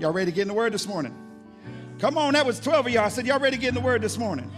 [0.00, 1.12] Y'all ready to get in the word this morning?
[1.98, 3.04] Come on, that was 12 of y'all.
[3.04, 4.48] I said, Y'all ready to get in the word this morning?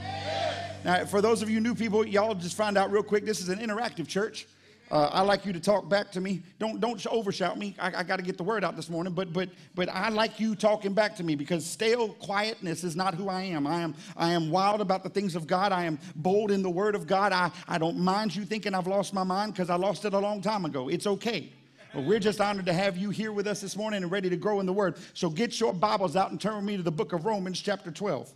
[0.85, 3.49] Now, for those of you new people, y'all just find out real quick this is
[3.49, 4.47] an interactive church.
[4.91, 6.43] Uh, I like you to talk back to me.
[6.59, 7.75] Don't don't overshout me.
[7.79, 9.15] I, I got to get the word out this morning.
[9.15, 13.15] But but but I like you talking back to me because stale quietness is not
[13.15, 13.67] who I am.
[13.67, 15.73] I am I am wild about the things of God.
[15.73, 17.33] I am bold in the word of God.
[17.33, 20.19] I I don't mind you thinking I've lost my mind because I lost it a
[20.19, 20.89] long time ago.
[20.89, 21.51] It's okay.
[21.93, 24.37] But we're just honored to have you here with us this morning and ready to
[24.37, 24.97] grow in the word.
[25.13, 27.91] So get your Bibles out and turn with me to the book of Romans, chapter
[27.91, 28.33] 12.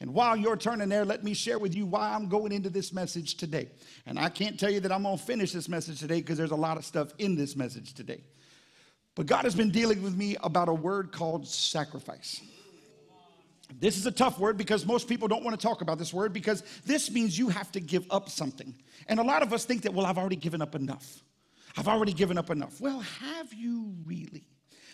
[0.00, 2.92] And while you're turning there, let me share with you why I'm going into this
[2.92, 3.68] message today.
[4.06, 6.50] And I can't tell you that I'm going to finish this message today because there's
[6.50, 8.22] a lot of stuff in this message today.
[9.14, 12.40] But God has been dealing with me about a word called sacrifice.
[13.80, 16.32] This is a tough word because most people don't want to talk about this word
[16.32, 18.74] because this means you have to give up something.
[19.08, 21.22] And a lot of us think that, well, I've already given up enough.
[21.76, 22.80] I've already given up enough.
[22.80, 24.46] Well, have you really?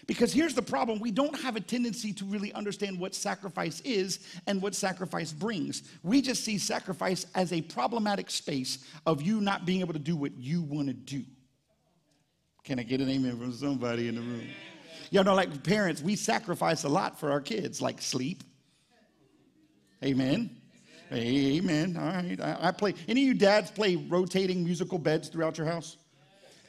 [0.06, 4.20] Because here's the problem we don't have a tendency to really understand what sacrifice is
[4.46, 5.82] and what sacrifice brings.
[6.02, 10.16] We just see sacrifice as a problematic space of you not being able to do
[10.16, 11.24] what you want to do.
[12.64, 14.46] Can I get an amen from somebody in the room?
[15.10, 18.44] Y'all know, like parents, we sacrifice a lot for our kids, like sleep.
[20.04, 20.56] Amen.
[21.12, 21.96] Amen.
[21.96, 22.40] All right.
[22.40, 22.94] I, I play.
[23.08, 25.96] Any of you dads play rotating musical beds throughout your house?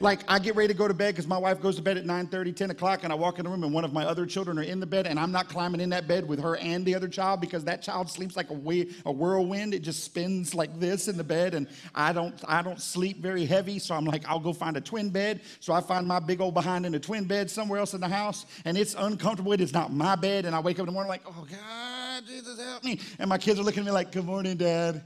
[0.02, 2.04] Like I get ready to go to bed because my wife goes to bed at
[2.04, 4.26] 9 30, 10 o'clock, and I walk in the room and one of my other
[4.26, 6.84] children are in the bed, and I'm not climbing in that bed with her and
[6.84, 9.74] the other child because that child sleeps like a, way, a whirlwind.
[9.74, 13.46] It just spins like this in the bed, and I don't I don't sleep very
[13.46, 15.40] heavy, so I'm like, I'll go find a twin bed.
[15.60, 18.08] So I find my big old behind in a twin bed somewhere else in the
[18.08, 19.52] house, and it's uncomfortable.
[19.52, 22.26] It is not my bed, and I wake up in the morning like, oh God,
[22.26, 22.98] Jesus help me.
[23.20, 25.04] And my kids are looking at me like, Good morning, Dad.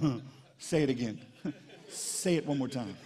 [0.58, 1.20] Say it again.
[1.88, 2.96] Say it one more time.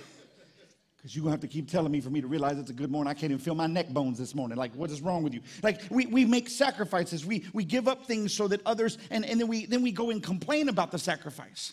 [0.97, 2.75] Because you're going to have to keep telling me for me to realize it's a
[2.75, 3.11] good morning.
[3.11, 4.57] I can't even feel my neck bones this morning.
[4.57, 5.41] Like, what is wrong with you?
[5.61, 7.27] Like, we, we make sacrifices.
[7.27, 10.11] We, we give up things so that others, and, and then, we, then we go
[10.11, 11.73] and complain about the sacrifice.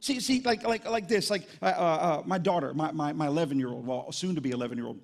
[0.00, 3.28] See, see, like, like, like this, like uh, uh, uh my daughter, my, my, my
[3.28, 4.98] 11 year old, well, soon to be 11 year old,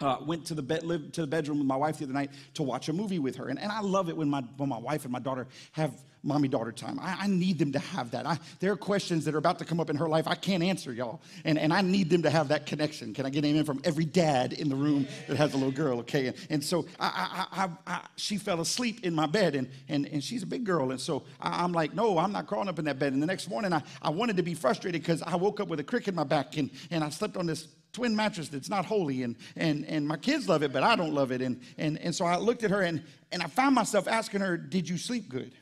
[0.00, 2.30] uh, went to the bed, lived to the bedroom with my wife the other night
[2.54, 3.48] to watch a movie with her.
[3.48, 5.92] And, and I love it when my, when my wife and my daughter have
[6.26, 6.98] mommy daughter time.
[7.00, 8.26] I, I, need them to have that.
[8.26, 10.62] I, there are questions that are about to come up in her life I can't
[10.62, 11.20] answer, y'all.
[11.44, 13.14] And, and I need them to have that connection.
[13.14, 15.72] Can I get an amen from every dad in the room that has a little
[15.72, 16.28] girl, okay?
[16.28, 20.42] And, and so I, I, she fell asleep in my bed, and, and, and she's
[20.42, 20.90] a big girl.
[20.90, 23.12] And so I, am like, no, I'm not crawling up in that bed.
[23.12, 25.78] And the next morning, I, I wanted to be frustrated because I woke up with
[25.78, 28.84] a crick in my back, and, and I slept on this twin mattress that's not
[28.84, 31.98] holy and and and my kids love it but i don't love it and and
[32.00, 33.02] and so i looked at her and
[33.32, 35.52] and i found myself asking her did you sleep good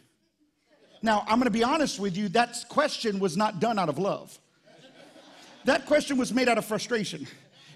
[1.05, 3.99] now, I'm going to be honest with you, that question was not done out of
[3.99, 4.39] love.
[5.67, 7.27] That question was made out of frustration.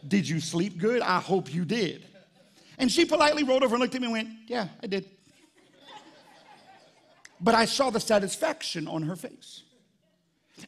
[0.07, 1.03] Did you sleep good?
[1.03, 2.07] I hope you did.
[2.79, 5.05] And she politely rolled over and looked at me and went, Yeah, I did.
[7.39, 9.63] But I saw the satisfaction on her face.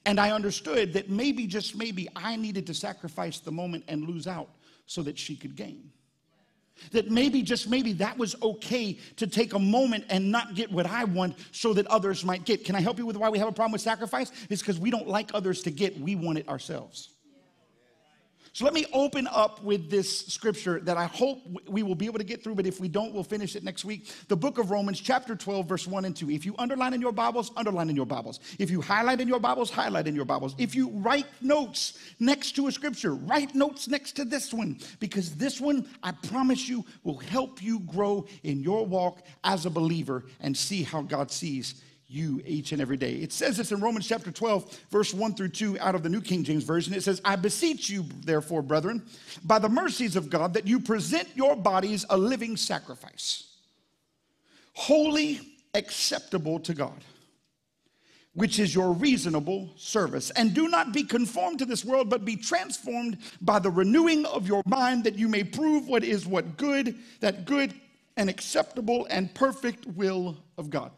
[0.06, 4.26] And I understood that maybe, just maybe, I needed to sacrifice the moment and lose
[4.26, 4.48] out
[4.86, 5.90] so that she could gain.
[6.92, 10.86] That maybe, just maybe, that was okay to take a moment and not get what
[10.86, 12.64] I want so that others might get.
[12.64, 14.32] Can I help you with why we have a problem with sacrifice?
[14.48, 17.10] It's because we don't like others to get, we want it ourselves.
[18.52, 21.38] So let me open up with this scripture that I hope
[21.68, 23.84] we will be able to get through, but if we don't, we'll finish it next
[23.84, 24.12] week.
[24.26, 26.30] The book of Romans, chapter 12, verse 1 and 2.
[26.30, 28.40] If you underline in your Bibles, underline in your Bibles.
[28.58, 30.56] If you highlight in your Bibles, highlight in your Bibles.
[30.58, 35.36] If you write notes next to a scripture, write notes next to this one, because
[35.36, 40.24] this one, I promise you, will help you grow in your walk as a believer
[40.40, 43.14] and see how God sees you each and every day.
[43.14, 46.20] It says this in Romans chapter 12, verse 1 through 2 out of the New
[46.20, 46.92] King James Version.
[46.92, 49.02] It says, I beseech you, therefore, brethren,
[49.44, 53.44] by the mercies of God, that you present your bodies a living sacrifice,
[54.74, 55.40] holy,
[55.74, 57.04] acceptable to God,
[58.34, 60.30] which is your reasonable service.
[60.30, 64.48] And do not be conformed to this world, but be transformed by the renewing of
[64.48, 67.72] your mind, that you may prove what is what good, that good
[68.16, 70.90] and acceptable and perfect will of God.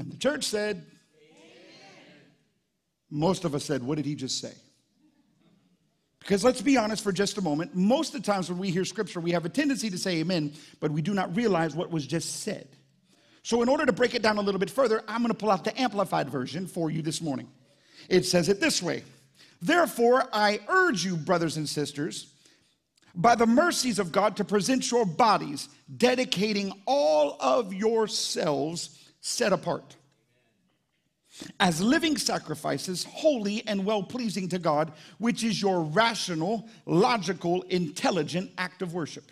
[0.00, 2.22] And the church said, Amen.
[3.10, 4.54] most of us said, What did he just say?
[6.20, 7.76] Because let's be honest for just a moment.
[7.76, 10.54] Most of the times when we hear scripture, we have a tendency to say amen,
[10.80, 12.68] but we do not realize what was just said.
[13.42, 15.50] So, in order to break it down a little bit further, I'm going to pull
[15.50, 17.48] out the amplified version for you this morning.
[18.08, 19.02] It says it this way
[19.60, 22.32] Therefore, I urge you, brothers and sisters,
[23.14, 29.96] by the mercies of God, to present your bodies, dedicating all of yourselves set apart
[31.58, 38.50] as living sacrifices, holy and well pleasing to God, which is your rational, logical, intelligent
[38.58, 39.30] act of worship.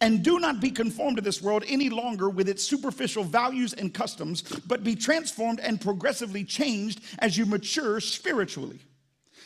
[0.00, 3.92] And do not be conformed to this world any longer with its superficial values and
[3.92, 8.78] customs, but be transformed and progressively changed as you mature spiritually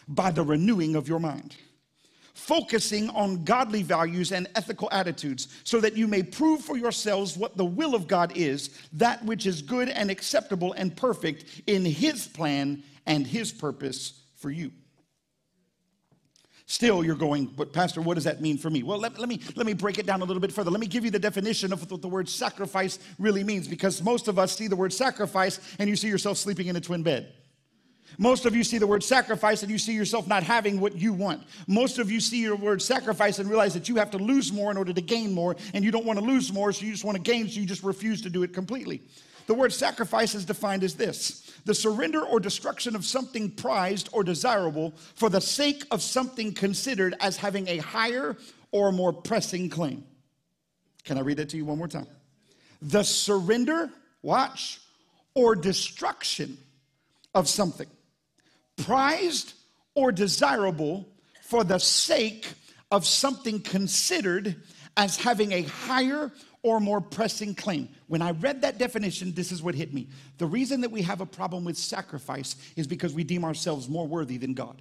[0.09, 1.57] by the renewing of your mind.
[2.35, 7.57] Focusing on godly values and ethical attitudes, so that you may prove for yourselves what
[7.57, 12.27] the will of God is, that which is good and acceptable and perfect in His
[12.27, 14.73] plan and His purpose for you.
[16.67, 18.83] Still, you're going, but Pastor, what does that mean for me?
[18.83, 20.71] Well, let, let, me, let me break it down a little bit further.
[20.71, 24.29] Let me give you the definition of what the word sacrifice really means, because most
[24.29, 27.33] of us see the word sacrifice and you see yourself sleeping in a twin bed.
[28.19, 31.13] Most of you see the word sacrifice and you see yourself not having what you
[31.13, 31.43] want.
[31.67, 34.71] Most of you see your word sacrifice and realize that you have to lose more
[34.71, 37.05] in order to gain more, and you don't want to lose more, so you just
[37.05, 39.03] want to gain, so you just refuse to do it completely.
[39.47, 44.23] The word sacrifice is defined as this the surrender or destruction of something prized or
[44.23, 48.37] desirable for the sake of something considered as having a higher
[48.71, 50.05] or more pressing claim.
[51.05, 52.07] Can I read that to you one more time?
[52.83, 53.91] The surrender,
[54.23, 54.81] watch,
[55.35, 56.59] or destruction
[57.35, 57.89] of something
[58.77, 59.55] prized
[59.95, 61.09] or desirable
[61.43, 62.47] for the sake
[62.91, 64.57] of something considered
[64.97, 66.33] as having a higher
[66.63, 67.89] or more pressing claim.
[68.07, 70.09] When I read that definition, this is what hit me.
[70.39, 74.07] The reason that we have a problem with sacrifice is because we deem ourselves more
[74.07, 74.81] worthy than God.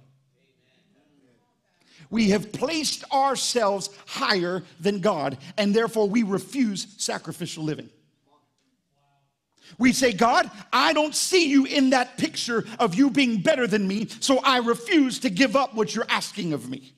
[2.10, 7.90] We have placed ourselves higher than God, and therefore we refuse sacrificial living.
[9.78, 13.88] We say, God, I don't see you in that picture of you being better than
[13.88, 16.92] me, so I refuse to give up what you're asking of me.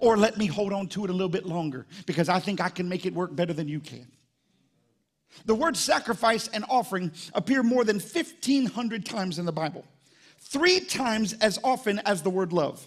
[0.00, 2.68] Or let me hold on to it a little bit longer because I think I
[2.68, 4.06] can make it work better than you can.
[5.46, 9.84] The words sacrifice and offering appear more than 1,500 times in the Bible,
[10.38, 12.86] three times as often as the word love,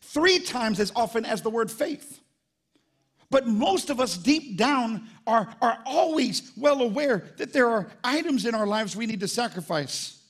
[0.00, 2.20] three times as often as the word faith.
[3.30, 8.46] But most of us deep down are, are always well aware that there are items
[8.46, 10.22] in our lives we need to sacrifice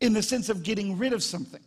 [0.00, 1.62] in the sense of getting rid of something.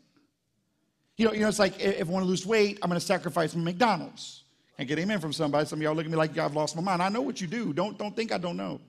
[1.17, 3.05] You know, you know, it's like if I want to lose weight, I'm going to
[3.05, 4.43] sacrifice McDonald's.
[4.77, 5.65] And get amen from somebody.
[5.65, 7.01] Some of y'all look at me like I've lost my mind.
[7.01, 7.71] I know what you do.
[7.71, 8.81] Don't, don't think I don't know.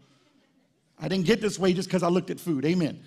[0.98, 2.64] I didn't get this way just because I looked at food.
[2.64, 3.04] Amen.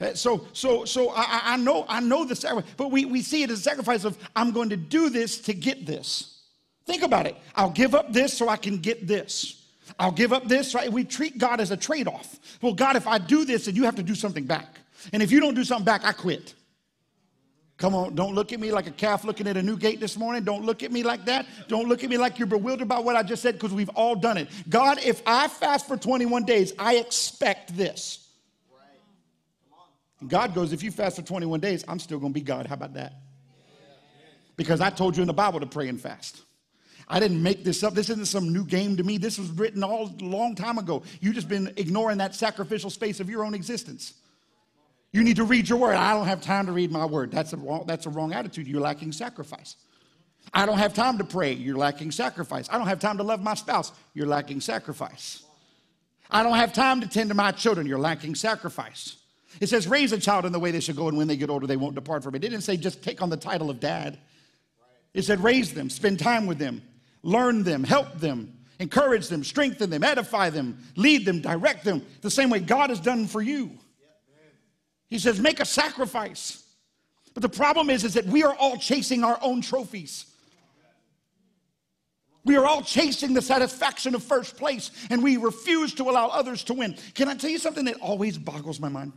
[0.00, 3.44] Uh, so, so, so I, I know, I know the sacrifice, but we, we see
[3.44, 6.37] it as a sacrifice of I'm going to do this to get this.
[6.88, 7.36] Think about it.
[7.54, 9.62] I'll give up this so I can get this.
[9.98, 10.74] I'll give up this.
[10.74, 10.90] Right?
[10.90, 12.38] We treat God as a trade-off.
[12.62, 14.78] Well, God, if I do this, then you have to do something back.
[15.12, 16.54] And if you don't do something back, I quit.
[17.76, 20.16] Come on, don't look at me like a calf looking at a new gate this
[20.16, 20.44] morning.
[20.44, 21.44] Don't look at me like that.
[21.68, 24.16] Don't look at me like you're bewildered by what I just said because we've all
[24.16, 24.48] done it.
[24.68, 28.26] God, if I fast for 21 days, I expect this.
[30.26, 32.66] God goes, if you fast for 21 days, I'm still going to be God.
[32.66, 33.12] How about that?
[34.56, 36.42] Because I told you in the Bible to pray and fast.
[37.08, 37.94] I didn't make this up.
[37.94, 39.16] This isn't some new game to me.
[39.16, 41.02] This was written all a long time ago.
[41.20, 44.14] You've just been ignoring that sacrificial space of your own existence.
[45.10, 45.94] You need to read your word.
[45.94, 47.30] I don't have time to read my word.
[47.30, 48.66] That's a wrong, that's a wrong attitude.
[48.66, 49.76] You're lacking sacrifice.
[50.52, 51.52] I don't have time to pray.
[51.54, 52.68] You're lacking sacrifice.
[52.70, 53.92] I don't have time to love my spouse.
[54.12, 55.42] You're lacking sacrifice.
[56.30, 57.86] I don't have time to tend to my children.
[57.86, 59.16] You're lacking sacrifice.
[59.60, 61.48] It says, raise a child in the way they should go, and when they get
[61.48, 62.44] older, they won't depart from it.
[62.44, 64.18] It didn't say just take on the title of dad.
[65.14, 66.82] It said, raise them, spend time with them,
[67.22, 72.30] learn them, help them, encourage them, strengthen them, edify them, lead them, direct them, the
[72.30, 73.72] same way God has done for you.
[75.08, 76.62] He says, make a sacrifice.
[77.34, 80.26] But the problem is, is that we are all chasing our own trophies.
[82.44, 86.64] We are all chasing the satisfaction of first place, and we refuse to allow others
[86.64, 86.96] to win.
[87.14, 89.12] Can I tell you something that always boggles my mind?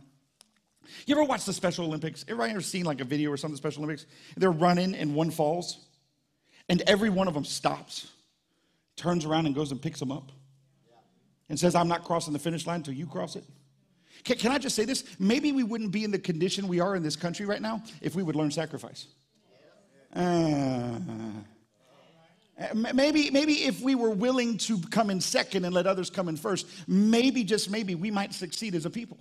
[1.06, 2.24] You ever watch the Special Olympics?
[2.28, 4.06] Everybody ever seen like a video or something, the Special Olympics?
[4.36, 5.78] They're running and one falls,
[6.68, 8.10] and every one of them stops,
[8.96, 10.30] turns around and goes and picks them up,
[11.48, 13.44] and says, I'm not crossing the finish line until you cross it.
[14.24, 15.04] Can, can I just say this?
[15.18, 18.14] Maybe we wouldn't be in the condition we are in this country right now if
[18.14, 19.06] we would learn sacrifice.
[20.14, 20.98] Uh,
[22.74, 26.36] maybe, maybe if we were willing to come in second and let others come in
[26.36, 29.18] first, maybe, just maybe, we might succeed as a people.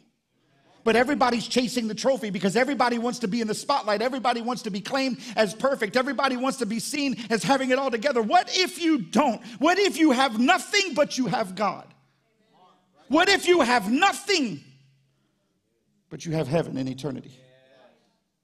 [0.83, 4.01] But everybody's chasing the trophy because everybody wants to be in the spotlight.
[4.01, 5.95] Everybody wants to be claimed as perfect.
[5.95, 8.21] Everybody wants to be seen as having it all together.
[8.21, 9.41] What if you don't?
[9.59, 11.87] What if you have nothing but you have God?
[13.07, 14.63] What if you have nothing
[16.11, 17.31] but you have heaven in eternity.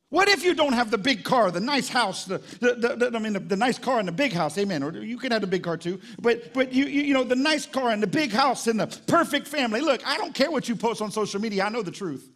[0.09, 3.17] What if you don't have the big car, the nice house, the, the, the, the
[3.17, 4.81] I mean, the, the, nice car and the big house, amen.
[4.81, 7.35] Or you can have the big car too, but, but you, you, you know, the
[7.35, 9.81] nice car and the big house and the perfect family.
[9.81, 12.29] Look, I don't care what you post on social media, I know the truth.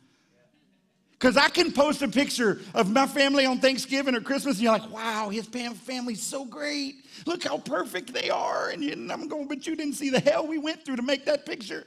[1.13, 4.74] Because I can post a picture of my family on Thanksgiving or Christmas, and you're
[4.74, 7.06] like, wow, his family's so great.
[7.28, 8.70] Look how perfect they are.
[8.70, 11.04] And, you, and I'm going, but you didn't see the hell we went through to
[11.04, 11.86] make that picture.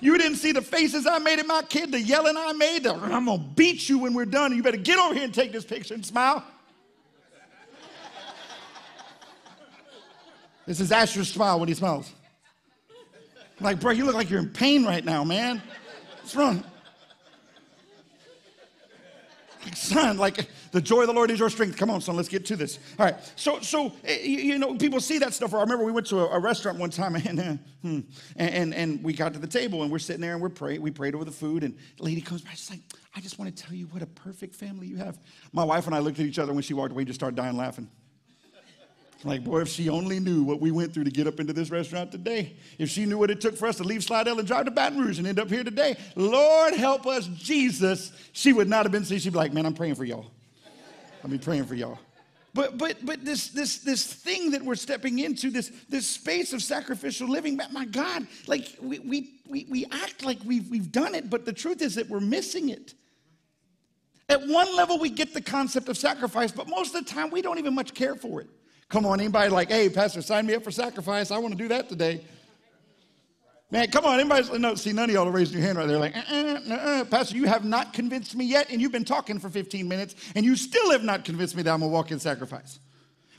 [0.00, 2.84] You didn't see the faces I made at my kid, the yelling I made.
[2.84, 4.54] The, I'm to beat you when we're done.
[4.54, 6.44] You better get over here and take this picture and smile.
[10.66, 12.10] This is Asher's smile when he smiles.
[13.60, 15.62] Like, bro, you look like you're in pain right now, man.
[16.20, 16.64] What's wrong?
[19.72, 21.76] son, like the joy of the Lord is your strength.
[21.76, 22.80] Come on, son, let's get to this.
[22.98, 23.14] All right.
[23.36, 25.54] So, so eh, you know, people see that stuff.
[25.54, 28.00] I remember we went to a, restaurant one time and, uh, hmm,
[28.34, 30.82] and, and, and we got to the table and we're sitting there and we're praying.
[30.82, 32.50] We prayed over the food and the lady comes by.
[32.50, 32.80] She's like,
[33.14, 35.16] I just want to tell you what a perfect family you have.
[35.52, 37.56] My wife and I looked at each other when she walked away, just started dying
[37.56, 37.88] laughing.
[39.22, 41.70] Like, boy, if she only knew what we went through to get up into this
[41.70, 44.64] restaurant today, if she knew what it took for us to leave Slidell and drive
[44.64, 48.84] to Baton Rouge and end up here today, Lord help us, Jesus, she would not
[48.84, 50.33] have been, she'd be like, man, I'm praying for y'all.
[51.24, 51.98] I'll be praying for y'all.
[52.52, 56.62] But but but this this this thing that we're stepping into, this this space of
[56.62, 61.28] sacrificial living, my God, like we we we, we act like we've we've done it,
[61.30, 62.94] but the truth is that we're missing it.
[64.28, 67.42] At one level, we get the concept of sacrifice, but most of the time we
[67.42, 68.48] don't even much care for it.
[68.88, 71.30] Come on, anybody like, hey, Pastor, sign me up for sacrifice.
[71.30, 72.24] I want to do that today.
[73.70, 75.98] Man, come on, anybody, no, see, none of y'all are raising your hand right there
[75.98, 77.04] like, uh-uh, uh-uh.
[77.06, 80.44] Pastor, you have not convinced me yet, and you've been talking for 15 minutes, and
[80.44, 82.78] you still have not convinced me that I'm to walk in sacrifice.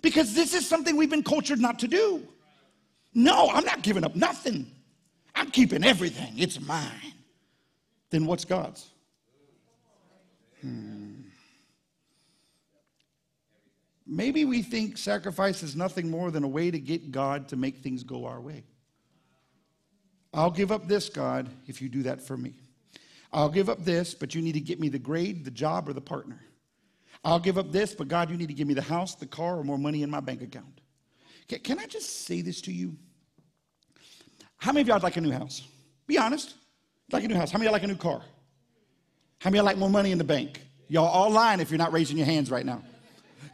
[0.02, 2.28] Because this is something we've been cultured not to do.
[3.14, 4.70] No, I'm not giving up nothing.
[5.34, 6.34] I'm keeping everything.
[6.38, 7.14] It's mine.
[8.10, 8.90] Then what's God's?
[10.62, 11.22] Hmm.
[14.08, 17.78] Maybe we think sacrifice is nothing more than a way to get God to make
[17.78, 18.64] things go our way.
[20.36, 22.54] I'll give up this, God, if you do that for me.
[23.32, 25.94] I'll give up this, but you need to get me the grade, the job, or
[25.94, 26.40] the partner.
[27.24, 29.58] I'll give up this, but God, you need to give me the house, the car,
[29.58, 30.82] or more money in my bank account.
[31.64, 32.98] Can I just say this to you?
[34.58, 35.66] How many of y'all like a new house?
[36.06, 36.56] Be honest.
[37.12, 37.52] Like a new house.
[37.52, 38.22] How many of y'all like a new car?
[39.40, 40.62] How many of y'all like more money in the bank?
[40.90, 42.84] Y'all all lying if you're not raising your hands right now.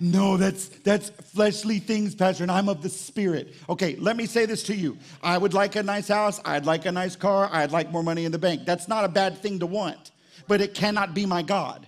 [0.03, 3.53] No, that's that's fleshly things, Pastor, and I'm of the spirit.
[3.70, 4.98] Okay, let me say this to you.
[5.22, 8.25] I would like a nice house, I'd like a nice car, I'd like more money
[8.25, 8.65] in the bank.
[8.65, 10.10] That's not a bad thing to want,
[10.48, 11.86] but it cannot be my God.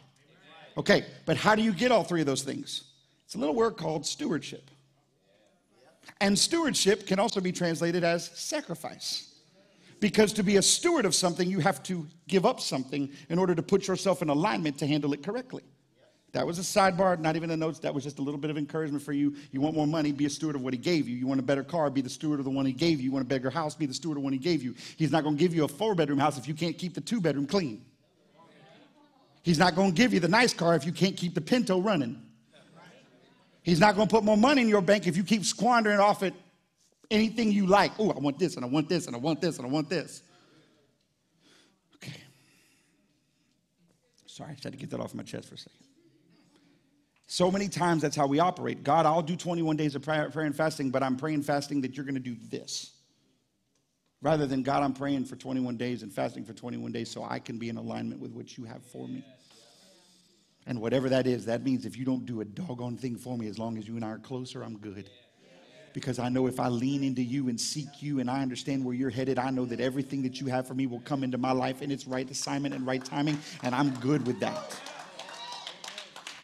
[0.77, 2.83] Okay, but how do you get all three of those things?
[3.25, 4.69] It's a little word called stewardship.
[6.21, 9.33] And stewardship can also be translated as sacrifice.
[9.99, 13.55] Because to be a steward of something, you have to give up something in order
[13.55, 15.63] to put yourself in alignment to handle it correctly.
[16.33, 17.77] That was a sidebar, not even a notes.
[17.79, 19.35] That was just a little bit of encouragement for you.
[19.51, 21.15] You want more money, be a steward of what he gave you.
[21.15, 23.05] You want a better car, be the steward of the one he gave you.
[23.05, 24.73] You want a bigger house, be the steward of the one he gave you.
[24.97, 27.01] He's not going to give you a four bedroom house if you can't keep the
[27.01, 27.85] two bedroom clean.
[29.43, 31.79] He's not going to give you the nice car if you can't keep the Pinto
[31.79, 32.19] running.
[33.61, 36.23] He's not going to put more money in your bank if you keep squandering off
[36.23, 36.33] at
[37.11, 37.91] anything you like.
[37.99, 39.87] Oh, I want this and I want this and I want this and I want
[39.87, 40.23] this.
[41.97, 42.23] Okay.
[44.25, 45.92] Sorry, I had to get that off my chest for a second.
[47.25, 48.83] So many times that's how we operate.
[48.83, 52.05] God, I'll do 21 days of prayer, and fasting, but I'm praying fasting that you're
[52.05, 52.91] going to do this.
[54.21, 57.39] Rather than, God, I'm praying for 21 days and fasting for 21 days so I
[57.39, 59.23] can be in alignment with what you have for me.
[60.65, 63.47] And whatever that is, that means if you don't do a doggone thing for me,
[63.47, 65.09] as long as you and I are closer, I'm good.
[65.93, 68.95] Because I know if I lean into you and seek you and I understand where
[68.95, 71.51] you're headed, I know that everything that you have for me will come into my
[71.51, 74.79] life in its right assignment and right timing, and I'm good with that.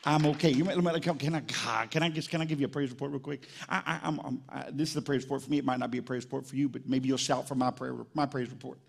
[0.05, 0.49] I'm okay.
[0.49, 1.41] You might, might can I
[1.87, 3.47] can I just can I give you a praise report real quick?
[3.67, 4.41] I, am
[4.71, 5.57] this is a praise report for me.
[5.57, 7.71] It might not be a praise report for you, but maybe you'll shout for my
[7.71, 8.79] prayer my praise report.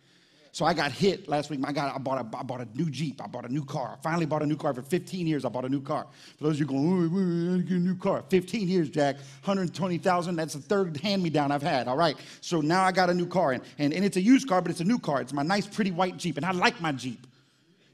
[0.53, 1.61] So I got hit last week.
[1.65, 3.21] I got I bought a I bought a new Jeep.
[3.23, 3.97] I bought a new car.
[3.99, 5.45] I finally bought a new car for 15 years.
[5.45, 6.07] I bought a new car.
[6.39, 8.25] For those of you going, oh, I get a new car.
[8.29, 9.17] 15 years, Jack.
[9.45, 10.37] 120,000.
[10.37, 11.89] That's the third hand me down I've had.
[11.89, 12.17] All right.
[12.41, 14.71] So now I got a new car, and, and and it's a used car, but
[14.71, 15.21] it's a new car.
[15.21, 17.27] It's my nice, pretty white Jeep, and I like my Jeep.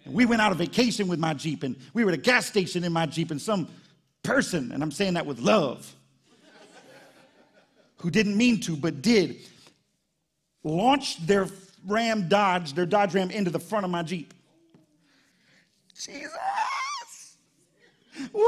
[0.07, 2.47] And we went out on vacation with my Jeep, and we were at a gas
[2.47, 3.69] station in my Jeep, and some
[4.23, 5.93] person, and I'm saying that with love,
[7.99, 9.37] who didn't mean to, but did,
[10.63, 11.49] launched their
[11.87, 14.33] Ram Dodge, their Dodge Ram, into the front of my Jeep.
[15.95, 16.31] Jesus!
[18.33, 18.47] Why?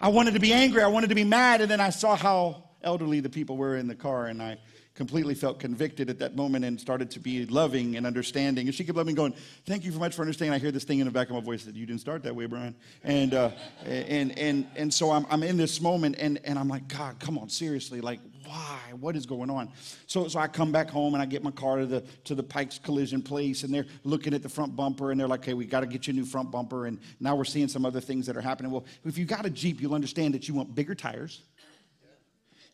[0.00, 2.64] I wanted to be angry, I wanted to be mad, and then I saw how
[2.82, 4.58] elderly the people were in the car, and I
[4.96, 8.66] completely felt convicted at that moment and started to be loving and understanding.
[8.66, 9.34] And she kept loving, going,
[9.66, 11.40] "Thank you so much for understanding." I hear this thing in the back of my
[11.40, 12.74] voice that you didn't start that way, Brian.
[13.04, 13.50] And uh,
[13.84, 17.38] and and and so I'm I'm in this moment, and and I'm like, God, come
[17.38, 18.78] on, seriously, like why?
[18.98, 19.70] What is going on?
[20.06, 22.42] So so I come back home and I get my car to the to the
[22.42, 25.66] Pikes Collision place, and they're looking at the front bumper, and they're like, "Okay, we
[25.66, 28.26] got to get you a new front bumper." And now we're seeing some other things
[28.26, 28.72] that are happening.
[28.72, 31.42] Well, if you got a Jeep, you'll understand that you want bigger tires.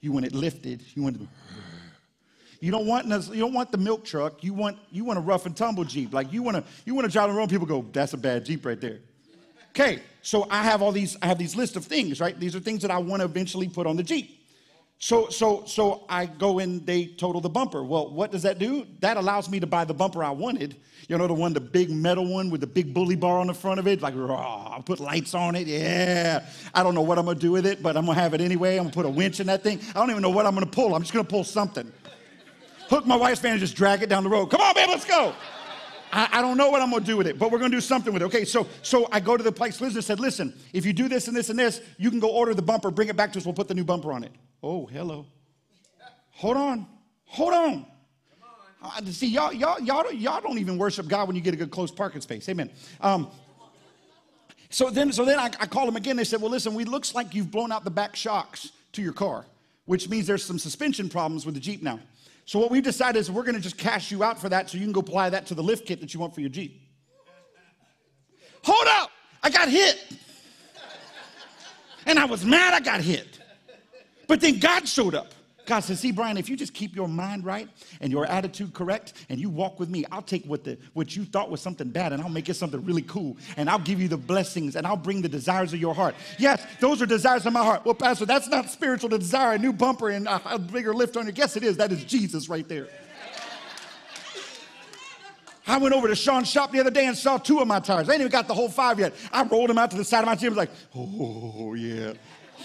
[0.00, 0.84] You want it lifted.
[0.94, 1.28] You want it
[2.62, 4.44] you don't want you don't want the milk truck.
[4.44, 6.12] You want you want a rough and tumble Jeep.
[6.12, 7.48] Like you want to you want to drive around.
[7.48, 9.00] People go, that's a bad Jeep right there.
[9.70, 12.38] Okay, so I have all these I have these list of things, right?
[12.38, 14.46] These are things that I want to eventually put on the Jeep.
[15.00, 17.82] So so so I go and they total the bumper.
[17.82, 18.86] Well, what does that do?
[19.00, 20.76] That allows me to buy the bumper I wanted.
[21.08, 23.54] You know the one, the big metal one with the big bully bar on the
[23.54, 24.00] front of it.
[24.00, 25.66] Like, raw, I'll put lights on it.
[25.66, 26.46] Yeah.
[26.72, 28.76] I don't know what I'm gonna do with it, but I'm gonna have it anyway.
[28.76, 29.80] I'm gonna put a winch in that thing.
[29.96, 30.94] I don't even know what I'm gonna pull.
[30.94, 31.92] I'm just gonna pull something
[32.92, 34.46] hook my wife's van and just drag it down the road.
[34.46, 35.34] Come on, babe, let's go.
[36.12, 38.12] I, I, don't know what I'm gonna do with it, but we're gonna do something
[38.12, 38.26] with it.
[38.26, 41.26] Okay, so so I go to the place and said, listen, if you do this
[41.26, 43.46] and this and this, you can go order the bumper, bring it back to us,
[43.46, 44.32] we'll put the new bumper on it.
[44.62, 45.24] Oh, hello.
[46.32, 46.86] Hold on,
[47.24, 47.86] hold on.
[48.82, 51.70] Uh, see, y'all, y'all, y'all, y'all don't even worship God when you get a good
[51.70, 52.46] close parking space.
[52.48, 52.68] Amen.
[53.00, 53.30] Um,
[54.68, 56.16] so then, so then I, I called them again.
[56.16, 59.12] They said, well, listen, we looks like you've blown out the back shocks to your
[59.12, 59.46] car,
[59.84, 62.00] which means there's some suspension problems with the Jeep now.
[62.44, 64.76] So what we've decided is we're going to just cash you out for that so
[64.76, 66.80] you can go apply that to the lift kit that you want for your Jeep.
[68.64, 69.10] Hold up!
[69.42, 69.98] I got hit.
[72.06, 73.40] And I was mad I got hit.
[74.26, 75.32] But then God showed up.
[75.72, 77.66] God says, see, Brian, if you just keep your mind right
[78.02, 81.24] and your attitude correct and you walk with me, I'll take what, the, what you
[81.24, 83.38] thought was something bad and I'll make it something really cool.
[83.56, 86.14] And I'll give you the blessings and I'll bring the desires of your heart.
[86.38, 87.86] Yes, those are desires of my heart.
[87.86, 91.38] Well, Pastor, that's not spiritual desire a new bumper and a, bigger lift on it.
[91.38, 91.78] Yes, it is.
[91.78, 92.88] That is Jesus right there.
[95.66, 98.10] I went over to Sean's shop the other day and saw two of my tires.
[98.10, 99.14] I ain't even got the whole five yet.
[99.32, 100.48] I rolled them out to the side of my gym.
[100.48, 102.12] I was like, oh, yeah.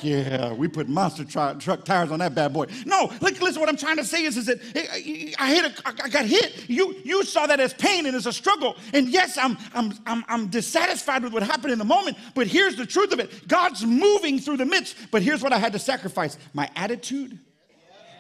[0.01, 2.67] Yeah, we put monster truck, truck tires on that bad boy.
[2.85, 5.65] No, look, listen, what I'm trying to say is, is that eh, eh, I hit,
[5.65, 6.69] a, I got hit.
[6.69, 8.75] You, you saw that as pain and as a struggle.
[8.93, 12.75] And yes, I'm, I'm, I'm, I'm dissatisfied with what happened in the moment, but here's
[12.75, 14.95] the truth of it God's moving through the midst.
[15.11, 17.39] But here's what I had to sacrifice my attitude,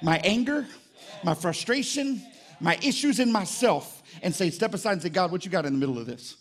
[0.01, 0.65] my anger,
[1.23, 2.21] my frustration,
[2.59, 5.73] my issues in myself, and say, step aside and say, God, what you got in
[5.73, 6.37] the middle of this?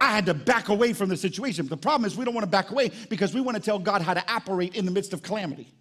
[0.00, 1.66] I had to back away from the situation.
[1.66, 4.02] The problem is we don't want to back away because we want to tell God
[4.02, 5.72] how to operate in the midst of calamity.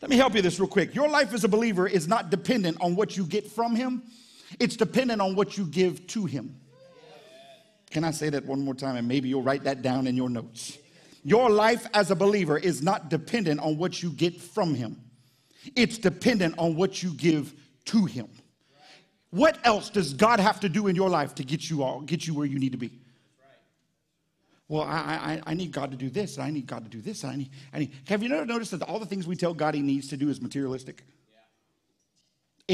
[0.00, 0.96] Let me help you this real quick.
[0.96, 4.02] Your life as a believer is not dependent on what you get from Him,
[4.58, 6.56] it's dependent on what you give to Him.
[7.90, 8.96] Can I say that one more time?
[8.96, 10.78] And maybe you'll write that down in your notes.
[11.24, 15.00] Your life as a believer is not dependent on what you get from Him,
[15.76, 17.54] it's dependent on what you give
[17.86, 18.28] to Him.
[19.32, 22.26] What else does God have to do in your life to get you all, get
[22.26, 22.92] you where you need to be?
[24.68, 27.00] Well, I, I, I need God to do this, and I need God to do
[27.00, 27.92] this, I need, I need.
[28.08, 30.28] Have you never noticed that all the things we tell God He needs to do
[30.28, 31.02] is materialistic?
[31.30, 31.40] Yeah.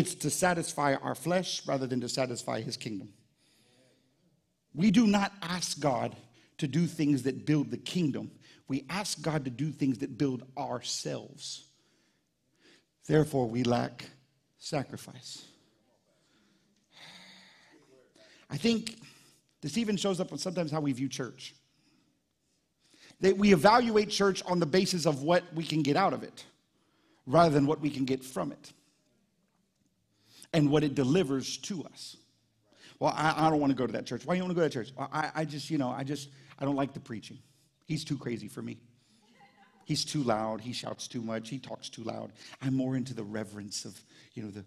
[0.01, 3.11] It's to satisfy our flesh rather than to satisfy His kingdom.
[4.75, 6.15] We do not ask God
[6.59, 8.33] to do things that build the kingdom.
[8.67, 11.67] We ask God to do things that build ourselves.
[13.07, 14.05] Therefore, we lack
[14.59, 15.48] sacrifice.
[18.51, 18.97] I think
[19.61, 21.55] this even shows up on sometimes how we view church.
[23.21, 26.45] That we evaluate church on the basis of what we can get out of it
[27.27, 28.73] rather than what we can get from it
[30.53, 32.17] and what it delivers to us.
[33.01, 34.25] Well, I, I don't want to go to that church.
[34.25, 34.93] Why do you want to go to that church?
[34.99, 37.39] I, I just, you know, I just, I don't like the preaching.
[37.87, 38.79] He's too crazy for me.
[39.85, 40.61] He's too loud.
[40.61, 41.49] He shouts too much.
[41.49, 42.33] He talks too loud.
[42.61, 43.99] I'm more into the reverence of,
[44.35, 44.65] you know, the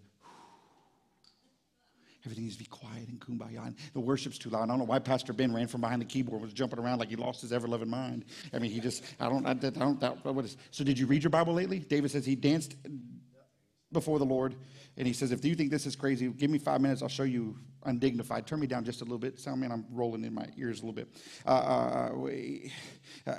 [2.24, 3.66] Everything needs to be quiet and kumbaya.
[3.66, 4.62] And the worship's too loud.
[4.62, 7.08] I don't know why Pastor Ben ran from behind the keyboard, was jumping around like
[7.08, 8.24] he lost his ever loving mind.
[8.52, 11.06] I mean, he just, I don't, I, I don't, that, what is, so did you
[11.06, 11.80] read your Bible lately?
[11.80, 12.76] David says he danced
[13.92, 14.54] before the Lord.
[14.96, 17.02] And he says, if you think this is crazy, give me five minutes.
[17.02, 18.46] I'll show you undignified.
[18.46, 19.40] Turn me down just a little bit.
[19.40, 21.08] Sound man, I'm rolling in my ears a little bit.
[21.46, 22.28] Uh, uh,
[23.26, 23.34] uh,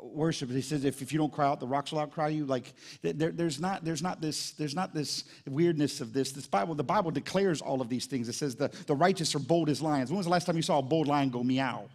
[0.00, 0.50] worship.
[0.50, 2.46] He says, if, if you don't cry out, the rocks will outcry you.
[2.46, 6.32] Like there, there's not there's not this there's not this weirdness of this.
[6.32, 8.28] This Bible the Bible declares all of these things.
[8.28, 10.10] It says the the righteous are bold as lions.
[10.10, 11.88] When was the last time you saw a bold lion go meow?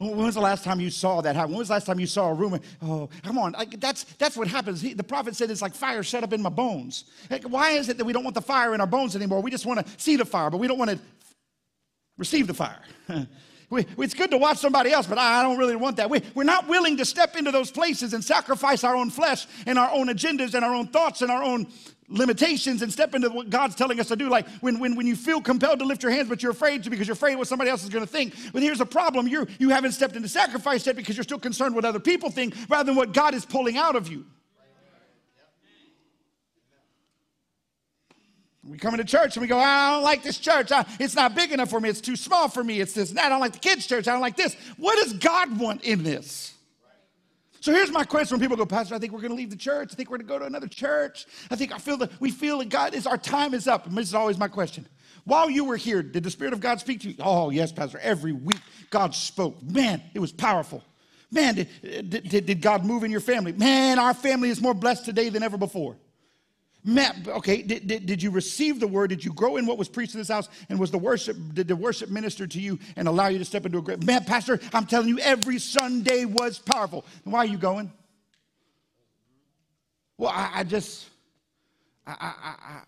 [0.00, 1.50] When was the last time you saw that happen?
[1.50, 2.58] When was the last time you saw a rumor?
[2.80, 3.52] Oh, come on.
[3.52, 4.80] Like, that's, that's what happens.
[4.80, 7.04] He, the prophet said it's like fire set up in my bones.
[7.28, 9.42] Like, why is it that we don't want the fire in our bones anymore?
[9.42, 10.98] We just want to see the fire, but we don't want to
[12.16, 12.80] receive the fire.
[13.70, 16.10] We, it's good to watch somebody else, but I don't really want that.
[16.10, 19.78] We, we're not willing to step into those places and sacrifice our own flesh and
[19.78, 21.68] our own agendas and our own thoughts and our own
[22.10, 24.28] limitations and step into what God's telling us to do.
[24.28, 26.90] Like when, when, when you feel compelled to lift your hands, but you're afraid to
[26.90, 28.34] because you're afraid what somebody else is going to think.
[28.52, 31.74] But here's a problem you you haven't stepped into sacrifice yet because you're still concerned
[31.74, 34.26] what other people think rather than what God is pulling out of you.
[38.62, 40.70] We come into church and we go, I don't like this church.
[40.70, 41.88] I, it's not big enough for me.
[41.88, 42.80] It's too small for me.
[42.80, 43.10] It's this.
[43.10, 44.06] and I don't like the kids' church.
[44.06, 44.54] I don't like this.
[44.76, 46.49] What does God want in this?
[47.60, 49.56] So here's my question when people go, Pastor, I think we're going to leave the
[49.56, 49.90] church.
[49.92, 51.26] I think we're going to go to another church.
[51.50, 53.86] I think I feel that we feel that God is, our time is up.
[53.86, 54.86] And this is always my question.
[55.24, 57.16] While you were here, did the Spirit of God speak to you?
[57.18, 57.98] Oh, yes, Pastor.
[57.98, 59.62] Every week, God spoke.
[59.62, 60.82] Man, it was powerful.
[61.30, 61.68] Man, did,
[62.28, 63.52] did, did God move in your family?
[63.52, 65.96] Man, our family is more blessed today than ever before.
[66.82, 69.10] Matt, okay, did, did, did, you receive the word?
[69.10, 70.48] Did you grow in what was preached in this house?
[70.70, 73.66] And was the worship, did the worship minister to you and allow you to step
[73.66, 77.04] into a great, man, Pastor, I'm telling you, every Sunday was powerful.
[77.24, 77.92] Why are you going?
[80.16, 81.06] Well, I, I just,
[82.06, 82.80] I, I,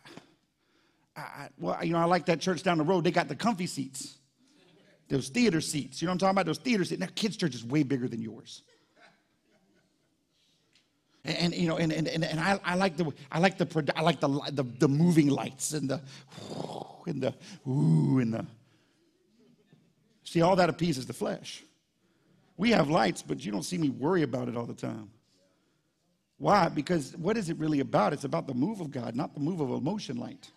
[1.17, 3.05] I, well, you know, I like that church down the road.
[3.05, 4.17] They got the comfy seats,
[5.09, 6.01] those theater seats.
[6.01, 6.47] You know what I'm talking about?
[6.47, 7.01] Those theater seats.
[7.01, 8.63] Now, kids' church is way bigger than yours.
[11.25, 14.01] And, and, you know, and, and, and, I, I like the I like the I
[14.01, 16.01] like the, the the moving lights and the
[17.07, 17.35] and the
[17.69, 18.47] ooh and the
[20.25, 21.63] see all that appeases the flesh.
[22.57, 25.11] We have lights, but you don't see me worry about it all the time.
[26.39, 26.69] Why?
[26.69, 28.13] Because what is it really about?
[28.13, 30.51] It's about the move of God, not the move of a motion light.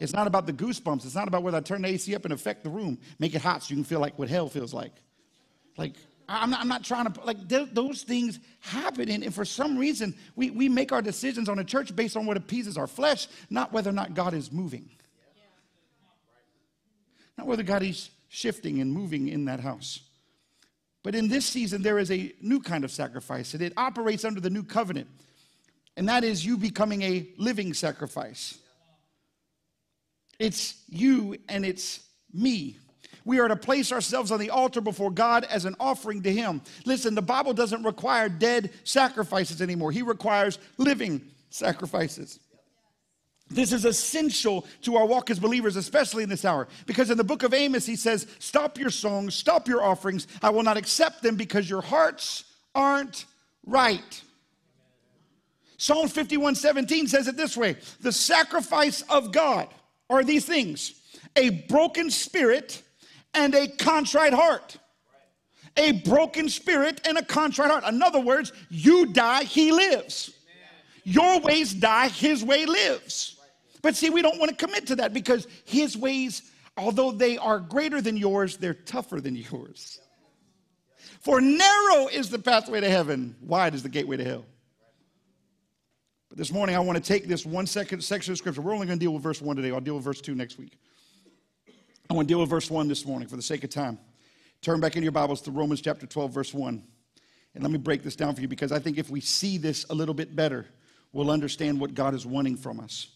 [0.00, 1.04] It's not about the goosebumps.
[1.04, 3.42] It's not about whether I turn the AC up and affect the room, make it
[3.42, 4.92] hot so you can feel like what hell feels like.
[5.76, 5.94] Like
[6.28, 9.08] I'm not, I'm not trying to, like, th- those things happen.
[9.08, 12.26] And, and for some reason, we, we make our decisions on a church based on
[12.26, 14.90] what appeases our flesh, not whether or not God is moving.
[17.38, 20.00] Not whether God is shifting and moving in that house.
[21.02, 24.40] But in this season, there is a new kind of sacrifice, and it operates under
[24.40, 25.08] the new covenant.
[25.96, 28.58] And that is you becoming a living sacrifice.
[30.38, 32.00] It's you and it's
[32.32, 32.78] me.
[33.28, 36.62] We are to place ourselves on the altar before God as an offering to Him.
[36.86, 42.40] Listen, the Bible doesn't require dead sacrifices anymore, He requires living sacrifices.
[43.50, 46.68] This is essential to our walk as believers, especially in this hour.
[46.86, 50.26] Because in the book of Amos, he says, Stop your songs, stop your offerings.
[50.42, 53.26] I will not accept them because your hearts aren't
[53.66, 54.22] right.
[55.76, 59.68] Psalm 51 17 says it this way The sacrifice of God
[60.08, 60.94] are these things
[61.36, 62.82] a broken spirit
[63.38, 64.76] and a contrite heart.
[65.76, 67.84] A broken spirit and a contrite heart.
[67.84, 70.32] In other words, you die, he lives.
[71.04, 73.36] Your ways die, his way lives.
[73.80, 77.60] But see, we don't want to commit to that because his ways, although they are
[77.60, 80.00] greater than yours, they're tougher than yours.
[81.20, 84.44] For narrow is the pathway to heaven, wide is the gateway to hell.
[86.28, 88.60] But this morning, I want to take this one second section of scripture.
[88.60, 89.70] We're only going to deal with verse 1 today.
[89.70, 90.78] I'll deal with verse 2 next week.
[92.10, 93.98] I want to deal with verse 1 this morning for the sake of time.
[94.62, 96.82] Turn back in your Bibles to Romans chapter 12, verse 1.
[97.54, 99.84] And let me break this down for you because I think if we see this
[99.90, 100.66] a little bit better,
[101.12, 103.08] we'll understand what God is wanting from us.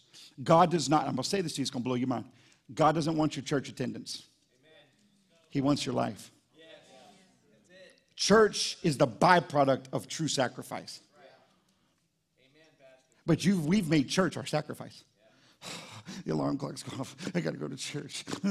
[0.42, 2.08] God does not, I'm going to say this to you, it's going to blow your
[2.08, 2.26] mind.
[2.74, 4.26] God doesn't want your church attendance,
[5.48, 6.30] He wants your life.
[8.14, 11.00] Church is the byproduct of true sacrifice.
[13.24, 15.02] But you we've made church our sacrifice.
[16.24, 17.16] The alarm clock's gone off.
[17.34, 18.24] I got to go to church.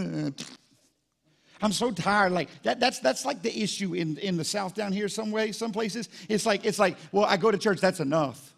[1.62, 2.32] I'm so tired.
[2.32, 5.08] Like that, that's that's like the issue in, in the South down here.
[5.08, 6.10] Some way, some places.
[6.28, 7.80] It's like it's like, well, I go to church.
[7.80, 8.54] That's enough.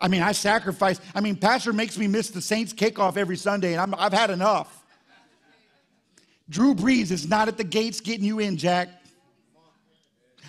[0.00, 1.00] I mean, I sacrifice.
[1.14, 4.30] I mean, pastor makes me miss the Saints kickoff every Sunday, and I'm, I've had
[4.30, 4.84] enough.
[6.48, 8.88] Drew Brees is not at the gates getting you in, Jack.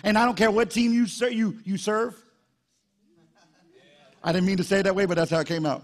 [0.02, 2.16] And I don't care what team you you you serve.
[4.22, 5.82] I didn't mean to say it that way, but that's how it came out.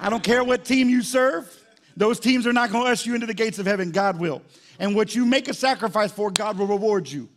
[0.00, 1.56] I don't care what team you serve.
[1.96, 3.90] Those teams are not going to usher you into the gates of heaven.
[3.90, 4.42] God will.
[4.78, 7.28] And what you make a sacrifice for, God will reward you.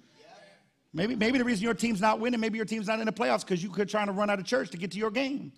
[0.93, 3.41] Maybe, maybe the reason your team's not winning, maybe your team's not in the playoffs
[3.41, 5.51] because you could trying to run out of church to get to your game.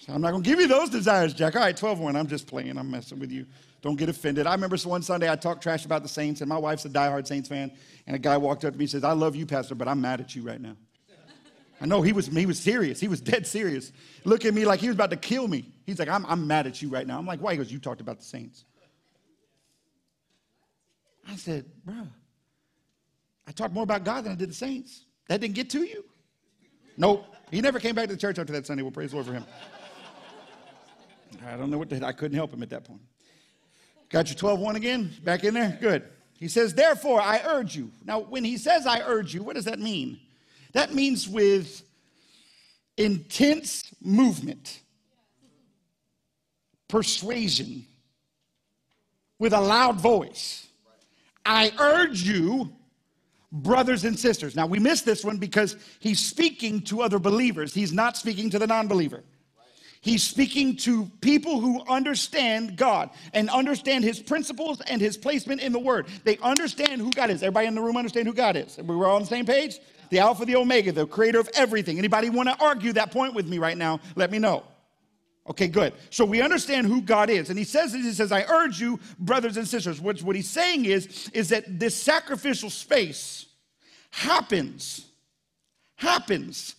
[0.00, 1.54] So I'm not going to give you those desires, Jack.
[1.54, 2.16] All right, 12 1.
[2.16, 2.76] I'm just playing.
[2.76, 3.46] I'm messing with you.
[3.82, 4.48] Don't get offended.
[4.48, 7.26] I remember one Sunday I talked trash about the Saints, and my wife's a diehard
[7.28, 7.70] Saints fan.
[8.08, 10.00] And a guy walked up to me and says, I love you, Pastor, but I'm
[10.00, 10.74] mad at you right now.
[11.82, 13.00] I know he was, he was serious.
[13.00, 13.92] He was dead serious.
[14.24, 15.68] Look at me like he was about to kill me.
[15.84, 17.18] He's like, I'm, I'm mad at you right now.
[17.18, 17.52] I'm like, why?
[17.52, 18.64] He goes, You talked about the saints.
[21.28, 22.06] I said, Bruh,
[23.48, 25.04] I talked more about God than I did the saints.
[25.28, 26.04] That didn't get to you?
[26.96, 27.26] Nope.
[27.50, 28.82] He never came back to the church after that Sunday.
[28.82, 29.44] We'll praise the Lord for him.
[31.44, 33.00] I don't know what the, I couldn't help him at that point.
[34.08, 35.10] Got your 12 1 again?
[35.24, 35.76] Back in there?
[35.80, 36.04] Good.
[36.38, 37.90] He says, Therefore, I urge you.
[38.04, 40.20] Now, when he says, I urge you, what does that mean?
[40.72, 41.82] That means with
[42.96, 44.80] intense movement,
[46.88, 47.86] persuasion,
[49.38, 50.66] with a loud voice.
[51.44, 52.72] I urge you,
[53.50, 54.54] brothers and sisters.
[54.54, 58.58] Now, we miss this one because he's speaking to other believers, he's not speaking to
[58.58, 59.22] the non believer.
[60.02, 65.70] He's speaking to people who understand God and understand his principles and his placement in
[65.70, 66.08] the word.
[66.24, 67.40] They understand who God is.
[67.40, 68.78] Everybody in the room understand who God is.
[68.78, 69.78] We're all on the same page?
[70.12, 71.98] The Alpha, the Omega, the creator of everything.
[71.98, 73.98] Anybody want to argue that point with me right now?
[74.14, 74.62] Let me know.
[75.48, 75.94] Okay, good.
[76.10, 77.48] So we understand who God is.
[77.48, 80.02] And he says he says, I urge you, brothers and sisters.
[80.02, 83.46] Which what he's saying is, is that this sacrificial space
[84.10, 85.06] happens,
[85.96, 86.76] happens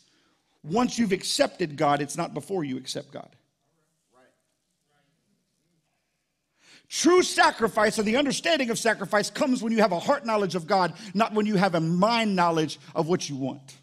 [0.63, 3.35] once you've accepted God, it's not before you accept God.
[6.95, 10.67] True sacrifice or the understanding of sacrifice comes when you have a heart knowledge of
[10.67, 13.77] God, not when you have a mind knowledge of what you want.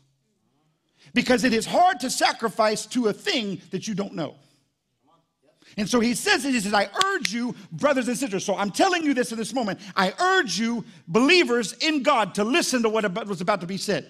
[1.12, 4.36] Because it is hard to sacrifice to a thing that you don't know.
[5.76, 8.44] And so he says it, he says, I urge you, brothers and sisters.
[8.44, 9.80] So I'm telling you this in this moment.
[9.96, 14.08] I urge you, believers in God, to listen to what was about to be said.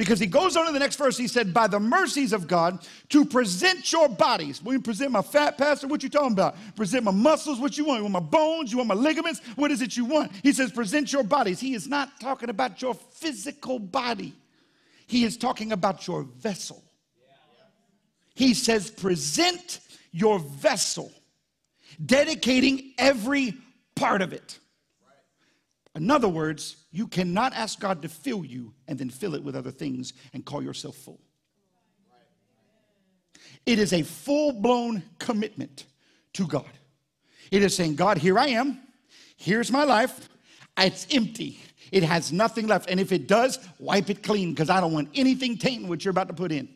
[0.00, 2.88] Because he goes on to the next verse, he said, By the mercies of God,
[3.10, 4.62] to present your bodies.
[4.62, 6.56] When you present my fat pastor, what you talking about?
[6.74, 7.98] Present my muscles, what you want?
[7.98, 8.72] You want my bones?
[8.72, 9.42] You want my ligaments?
[9.56, 10.32] What is it you want?
[10.42, 11.60] He says, Present your bodies.
[11.60, 14.32] He is not talking about your physical body,
[15.06, 16.82] he is talking about your vessel.
[18.34, 19.80] He says, Present
[20.12, 21.12] your vessel,
[22.02, 23.52] dedicating every
[23.96, 24.60] part of it.
[25.94, 29.56] In other words, you cannot ask God to fill you and then fill it with
[29.56, 31.20] other things and call yourself full.
[33.66, 35.86] It is a full blown commitment
[36.34, 36.70] to God.
[37.50, 38.80] It is saying, God, here I am.
[39.36, 40.28] Here's my life.
[40.78, 41.60] It's empty.
[41.90, 42.88] It has nothing left.
[42.88, 46.10] And if it does, wipe it clean because I don't want anything tainting what you're
[46.10, 46.68] about to put in.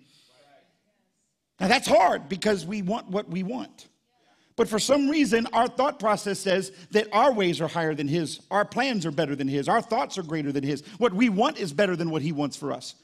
[1.60, 3.86] Now that's hard because we want what we want.
[4.56, 8.40] But for some reason, our thought process says that our ways are higher than His,
[8.50, 10.82] our plans are better than His, our thoughts are greater than His.
[10.98, 12.94] What we want is better than what He wants for us.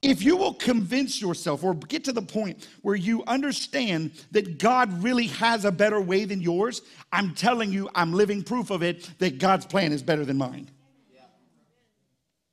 [0.00, 5.02] If you will convince yourself or get to the point where you understand that God
[5.02, 6.82] really has a better way than yours,
[7.12, 10.70] I'm telling you, I'm living proof of it that God's plan is better than mine.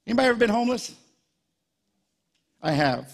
[0.07, 0.93] Anybody ever been homeless?
[2.61, 3.11] I have.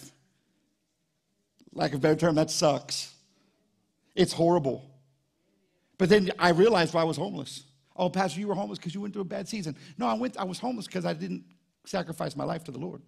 [1.73, 3.13] Lack of a better term, that sucks.
[4.15, 4.90] It's horrible.
[6.01, 7.63] But then I realized why I was homeless.
[7.95, 9.75] Oh, Pastor, you were homeless because you went through a bad season.
[9.99, 10.35] No, I went.
[10.35, 11.43] I was homeless because I didn't
[11.85, 13.03] sacrifice my life to the Lord.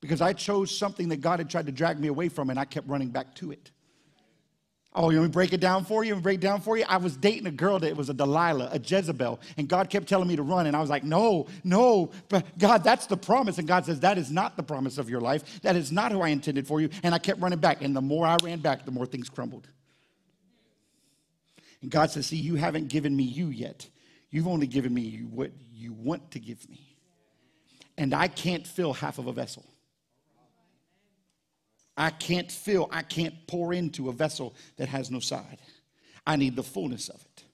[0.00, 2.66] Because I chose something that God had tried to drag me away from, and I
[2.66, 3.72] kept running back to it.
[4.94, 6.14] Oh, you want me to break it down for you?
[6.14, 6.84] Break it down for you?
[6.88, 10.28] I was dating a girl that was a Delilah, a Jezebel, and God kept telling
[10.28, 13.58] me to run, and I was like, no, no, but God, that's the promise.
[13.58, 15.60] And God says, that is not the promise of your life.
[15.62, 16.90] That is not who I intended for you.
[17.02, 19.66] And I kept running back, and the more I ran back, the more things crumbled.
[21.82, 23.86] And God says, See, you haven't given me you yet.
[24.30, 26.96] You've only given me what you want to give me.
[27.98, 29.66] And I can't fill half of a vessel.
[31.96, 35.58] I can't fill, I can't pour into a vessel that has no side.
[36.26, 37.44] I need the fullness of it.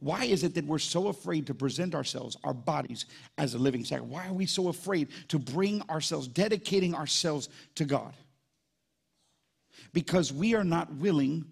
[0.00, 3.06] Why is it that we're so afraid to present ourselves, our bodies,
[3.38, 4.10] as a living sacrifice?
[4.10, 8.14] Why are we so afraid to bring ourselves, dedicating ourselves to God?
[9.92, 11.46] Because we are not willing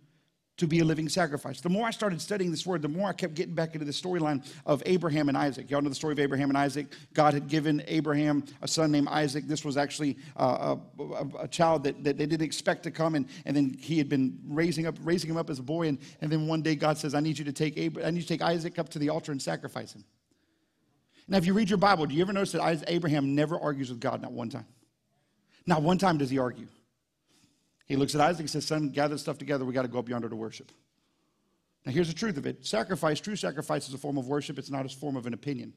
[0.59, 1.61] to be a living sacrifice.
[1.61, 3.93] The more I started studying this word, the more I kept getting back into the
[3.93, 5.71] storyline of Abraham and Isaac.
[5.71, 6.89] Y'all know the story of Abraham and Isaac.
[7.15, 9.47] God had given Abraham a son named Isaac.
[9.47, 13.15] This was actually uh, a, a, a, child that, that they didn't expect to come,
[13.15, 15.99] and, and then he had been raising up, raising him up as a boy, and,
[16.21, 18.23] and then one day God says, "I need you to take Ab- I need you
[18.23, 20.05] to take Isaac up to the altar and sacrifice him."
[21.29, 24.01] Now, if you read your Bible, do you ever notice that Abraham never argues with
[24.01, 24.23] God?
[24.23, 24.67] Not one time.
[25.67, 26.67] Not one time does he argue.
[27.89, 29.65] He looks at Isaac and says, Son, gather stuff together.
[29.65, 30.71] We got to go up yonder to worship.
[31.87, 34.71] Now, here's the truth of it sacrifice, true sacrifice, is a form of worship, it's
[34.71, 35.73] not a form of an opinion.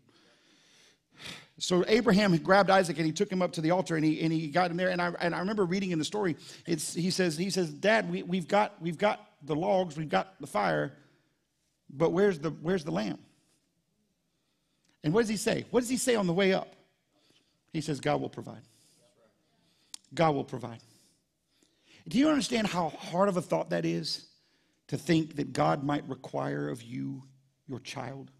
[1.58, 4.34] So Abraham grabbed Isaac and he took him up to the altar and he, and
[4.34, 4.90] he got him there.
[4.90, 8.10] And I, and I remember reading in the story, it's, he, says, he says, Dad,
[8.10, 10.94] we, we've, got, we've got the logs, we've got the fire,
[11.92, 13.20] but where's the, where's the lamb?
[15.04, 15.66] And what does he say?
[15.70, 16.74] What does he say on the way up?
[17.74, 18.62] He says, God will provide.
[20.14, 20.80] God will provide.
[22.08, 24.26] Do you understand how hard of a thought that is
[24.88, 27.24] to think that God might require of you
[27.68, 28.32] your child?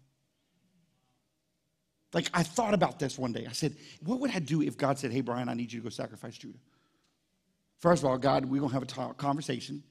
[2.12, 3.46] Like, I thought about this one day.
[3.48, 5.84] I said, What would I do if God said, Hey, Brian, I need you to
[5.84, 6.58] go sacrifice Judah?
[7.78, 9.82] First of all, God, we're going to have a talk, conversation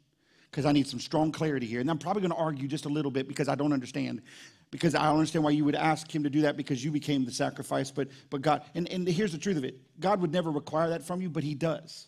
[0.50, 1.80] because I need some strong clarity here.
[1.80, 4.22] And I'm probably going to argue just a little bit because I don't understand.
[4.70, 7.26] because I don't understand why you would ask him to do that because you became
[7.26, 7.92] the sacrifice.
[7.92, 11.04] But, but God, and, and here's the truth of it God would never require that
[11.04, 12.08] from you, but he does.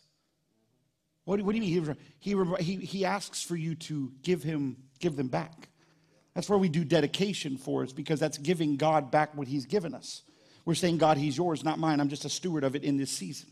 [1.25, 1.95] What, what do you mean?
[2.19, 5.69] He, he, he asks for you to give him, give them back.
[6.33, 9.93] That's where we do dedication for us because that's giving God back what he's given
[9.93, 10.23] us.
[10.65, 11.99] We're saying, God, he's yours, not mine.
[11.99, 13.49] I'm just a steward of it in this season.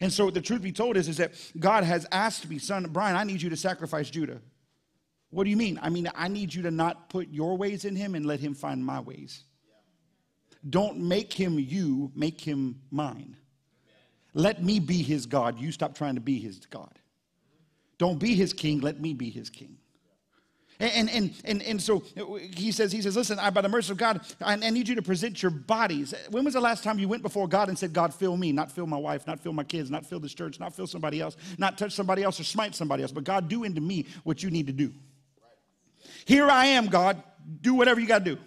[0.00, 3.16] And so the truth be told is, is that God has asked me, son, Brian,
[3.16, 4.40] I need you to sacrifice Judah.
[5.30, 5.78] What do you mean?
[5.82, 8.54] I mean, I need you to not put your ways in him and let him
[8.54, 9.44] find my ways.
[10.68, 13.36] Don't make him you, make him mine.
[14.34, 15.58] Let me be his God.
[15.58, 16.98] You stop trying to be his God.
[17.98, 19.76] Don't be his king, let me be his king.
[20.78, 22.02] And, and, and, and so
[22.54, 24.94] he says, he says, listen, I, by the mercy of God, I, I need you
[24.94, 26.14] to present your bodies.
[26.30, 28.72] When was the last time you went before God and said, God, fill me, not
[28.72, 31.36] fill my wife, not fill my kids, not fill this church, not fill somebody else,
[31.58, 34.50] not touch somebody else or smite somebody else, but God, do into me what you
[34.50, 34.90] need to do.
[36.24, 37.22] Here I am, God.
[37.60, 38.40] Do whatever you got to do.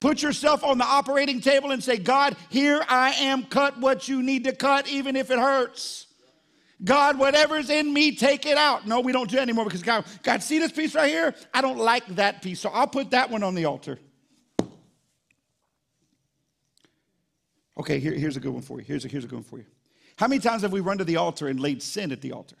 [0.00, 3.44] Put yourself on the operating table and say, God, here I am.
[3.44, 6.06] Cut what you need to cut, even if it hurts.
[6.84, 8.86] God, whatever's in me, take it out.
[8.86, 11.34] No, we don't do that anymore because God, God, see this piece right here?
[11.52, 13.98] I don't like that piece, so I'll put that one on the altar.
[17.76, 18.84] Okay, here, here's a good one for you.
[18.84, 19.66] Here's a, here's a good one for you.
[20.16, 22.56] How many times have we run to the altar and laid sin at the altar?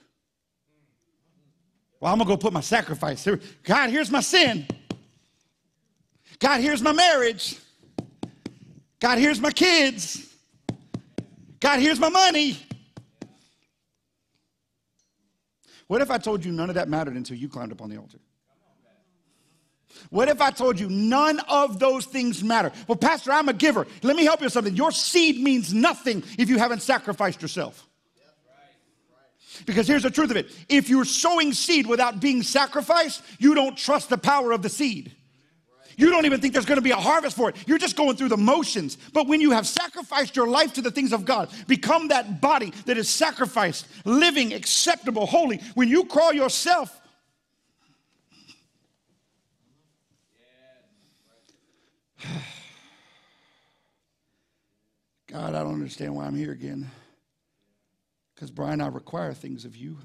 [2.00, 3.40] Well, I'm gonna go put my sacrifice here.
[3.64, 4.66] God, here's my sin.
[6.38, 7.58] God, here's my marriage.
[9.00, 10.34] God, here's my kids.
[11.60, 12.58] God, here's my money.
[15.88, 17.96] What if I told you none of that mattered until you climbed up on the
[17.96, 18.18] altar?
[20.10, 22.70] What if I told you none of those things matter?
[22.86, 23.86] Well, Pastor, I'm a giver.
[24.02, 24.76] Let me help you with something.
[24.76, 27.84] Your seed means nothing if you haven't sacrificed yourself.
[29.66, 33.76] Because here's the truth of it if you're sowing seed without being sacrificed, you don't
[33.76, 35.12] trust the power of the seed.
[35.98, 37.56] You don't even think there's going to be a harvest for it.
[37.66, 38.96] You're just going through the motions.
[39.12, 42.72] But when you have sacrificed your life to the things of God, become that body
[42.86, 47.00] that is sacrificed, living, acceptable, holy, when you call yourself,
[55.26, 56.88] God, I don't understand why I'm here again.
[58.36, 59.98] Because, Brian, I require things of you.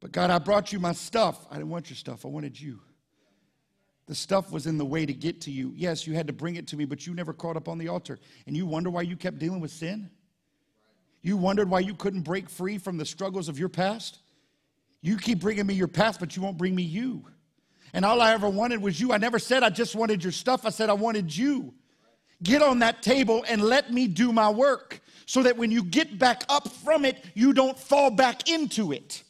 [0.00, 1.46] But, God, I brought you my stuff.
[1.50, 2.80] I didn't want your stuff, I wanted you.
[4.10, 5.72] The stuff was in the way to get to you.
[5.76, 7.86] Yes, you had to bring it to me, but you never caught up on the
[7.86, 8.18] altar.
[8.48, 10.10] And you wonder why you kept dealing with sin?
[11.22, 14.18] You wondered why you couldn't break free from the struggles of your past?
[15.00, 17.24] You keep bringing me your past, but you won't bring me you.
[17.92, 19.12] And all I ever wanted was you.
[19.12, 21.72] I never said I just wanted your stuff, I said I wanted you.
[22.42, 26.18] Get on that table and let me do my work so that when you get
[26.18, 29.22] back up from it, you don't fall back into it.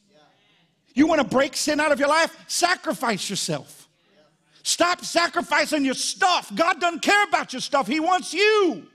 [0.94, 2.34] You want to break sin out of your life?
[2.46, 3.79] Sacrifice yourself.
[4.62, 6.54] Stop sacrificing your stuff.
[6.54, 8.86] God doesn't care about your stuff, He wants you.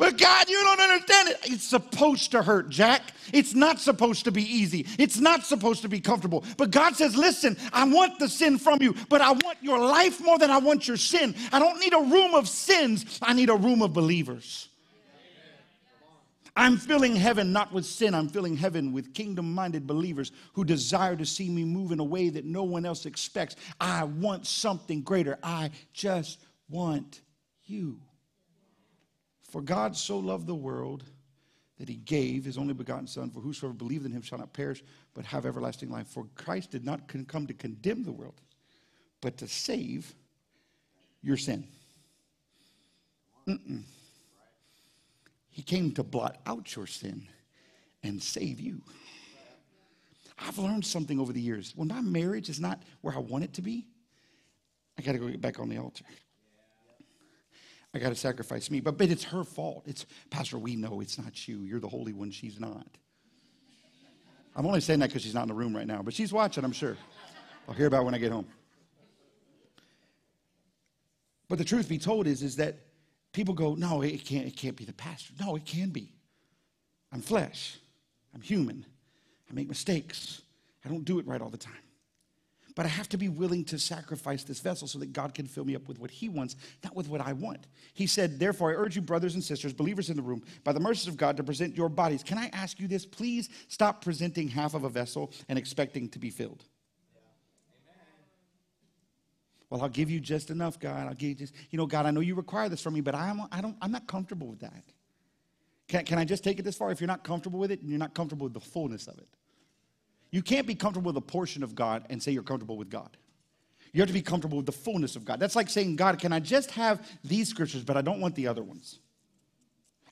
[0.00, 1.40] But God, you don't understand it.
[1.44, 3.12] It's supposed to hurt, Jack.
[3.34, 4.86] It's not supposed to be easy.
[4.98, 6.42] It's not supposed to be comfortable.
[6.56, 10.18] But God says, listen, I want the sin from you, but I want your life
[10.22, 11.34] more than I want your sin.
[11.52, 14.69] I don't need a room of sins, I need a room of believers.
[16.56, 21.16] I'm filling heaven not with sin, I'm filling heaven with kingdom minded believers who desire
[21.16, 23.56] to see me move in a way that no one else expects.
[23.80, 25.38] I want something greater.
[25.42, 27.20] I just want
[27.64, 28.00] you.
[29.50, 31.04] For God so loved the world
[31.78, 34.84] that he gave his only begotten Son, for whosoever believed in him shall not perish,
[35.14, 36.06] but have everlasting life.
[36.06, 38.40] For Christ did not come to condemn the world,
[39.22, 40.14] but to save
[41.22, 41.66] your sin.
[43.48, 43.82] Mm-mm.
[45.60, 47.28] He came to blot out your sin
[48.02, 48.80] and save you.
[50.38, 51.74] I've learned something over the years.
[51.76, 53.86] When my marriage is not where I want it to be,
[54.98, 56.06] I got to go get back on the altar.
[57.92, 58.80] I got to sacrifice me.
[58.80, 59.84] But, but it's her fault.
[59.86, 61.58] It's, Pastor, we know it's not you.
[61.58, 62.30] You're the Holy One.
[62.30, 62.86] She's not.
[64.56, 66.64] I'm only saying that because she's not in the room right now, but she's watching,
[66.64, 66.96] I'm sure.
[67.68, 68.46] I'll hear about when I get home.
[71.50, 72.78] But the truth be told is, is that
[73.32, 75.32] people go, no, it can't, it can't be the pastor.
[75.40, 76.12] No, it can be.
[77.12, 77.78] I'm flesh.
[78.34, 78.84] I'm human.
[79.50, 80.42] I make mistakes.
[80.84, 81.74] I don't do it right all the time.
[82.76, 85.64] But I have to be willing to sacrifice this vessel so that God can fill
[85.64, 87.66] me up with what He wants, not with what I want.
[87.94, 90.80] He said, Therefore, I urge you, brothers and sisters, believers in the room, by the
[90.80, 92.22] mercies of God, to present your bodies.
[92.22, 93.04] Can I ask you this?
[93.04, 96.64] Please stop presenting half of a vessel and expecting to be filled.
[99.70, 101.06] Well, I'll give you just enough, God.
[101.06, 103.14] I'll give you just, you know, God, I know you require this from me, but
[103.14, 104.82] I'm, I don't, I'm not comfortable with that.
[105.86, 106.90] Can, can I just take it this far?
[106.90, 109.28] If you're not comfortable with it, and you're not comfortable with the fullness of it.
[110.32, 113.16] You can't be comfortable with a portion of God and say you're comfortable with God.
[113.92, 115.40] You have to be comfortable with the fullness of God.
[115.40, 118.46] That's like saying, God, can I just have these scriptures, but I don't want the
[118.46, 119.00] other ones?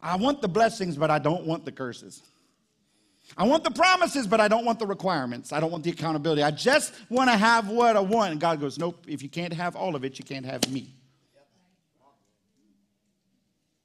[0.02, 2.22] I want the blessings, but I don't want the curses.
[3.36, 5.52] I want the promises, but I don't want the requirements.
[5.52, 6.42] I don't want the accountability.
[6.42, 8.32] I just want to have what I want.
[8.32, 10.94] And God goes, Nope, if you can't have all of it, you can't have me.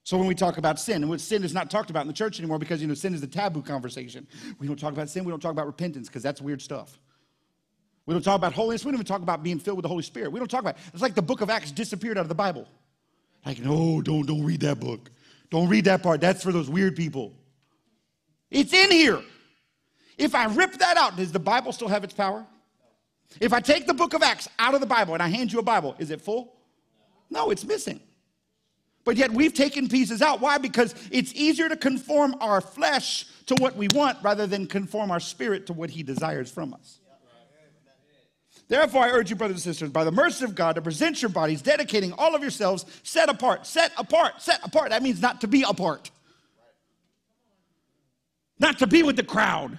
[0.05, 2.37] So when we talk about sin, and sin is not talked about in the church
[2.39, 4.27] anymore because you know sin is a taboo conversation.
[4.59, 6.99] We don't talk about sin, we don't talk about repentance because that's weird stuff.
[8.05, 10.03] We don't talk about holiness, we don't even talk about being filled with the Holy
[10.03, 10.31] Spirit.
[10.31, 12.67] We don't talk about it's like the book of Acts disappeared out of the Bible.
[13.45, 15.09] Like, no, don't don't read that book.
[15.49, 16.19] Don't read that part.
[16.19, 17.33] That's for those weird people.
[18.51, 19.21] It's in here.
[20.17, 22.45] If I rip that out, does the Bible still have its power?
[23.39, 25.59] If I take the book of Acts out of the Bible and I hand you
[25.59, 26.53] a Bible, is it full?
[27.29, 27.99] No, it's missing.
[29.05, 30.39] But yet we've taken pieces out.
[30.39, 30.57] Why?
[30.57, 35.19] Because it's easier to conform our flesh to what we want rather than conform our
[35.19, 36.99] spirit to what He desires from us.
[38.69, 41.29] Therefore, I urge you, brothers and sisters, by the mercy of God, to present your
[41.29, 44.91] bodies, dedicating all of yourselves, set apart, set apart, set apart.
[44.91, 46.09] That means not to be apart,
[48.57, 49.77] not to be with the crowd,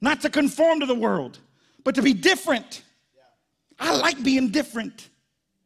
[0.00, 1.38] not to conform to the world,
[1.82, 2.82] but to be different.
[3.78, 5.08] I like being different.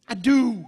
[0.09, 0.65] I do.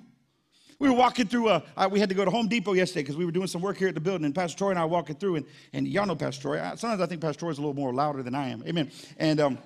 [0.79, 3.27] We were walking through, a, we had to go to Home Depot yesterday because we
[3.27, 5.37] were doing some work here at the building, and Pastor Troy and I walking through,
[5.37, 6.59] and, and y'all know Pastor Troy.
[6.77, 8.63] Sometimes I think Pastor Troy is a little more louder than I am.
[8.67, 8.91] Amen.
[9.19, 9.59] And, um,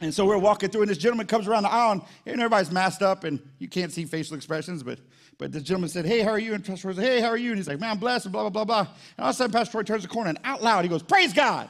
[0.00, 2.72] and so we're walking through, and this gentleman comes around the aisle, and, and everybody's
[2.72, 4.98] masked up, and you can't see facial expressions, but
[5.38, 6.54] but the gentleman said, Hey, how are you?
[6.54, 7.50] And Pastor Troy said, Hey, how are you?
[7.50, 8.80] And he's like, Man, I'm blessed, and blah, blah, blah, blah.
[8.80, 8.88] And
[9.20, 11.32] all of a sudden, Pastor Troy turns the corner, and out loud, he goes, Praise
[11.32, 11.68] God.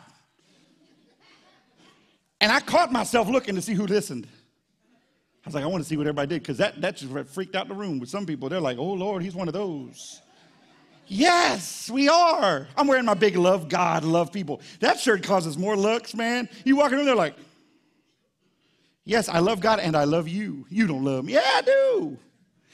[2.41, 4.27] And I caught myself looking to see who listened.
[5.45, 7.57] I was like, I want to see what everybody did because that, that just freaked
[7.57, 8.49] out the room with some people.
[8.49, 10.21] They're like, oh, Lord, he's one of those.
[11.07, 12.69] Yes, we are.
[12.77, 14.61] I'm wearing my big love God, love people.
[14.81, 16.51] That shirt causes more looks, man.
[16.65, 17.35] You walk in, they're like,
[19.05, 20.67] yes, I love God and I love you.
[20.69, 21.33] You don't love me.
[21.33, 22.19] Yeah, I do.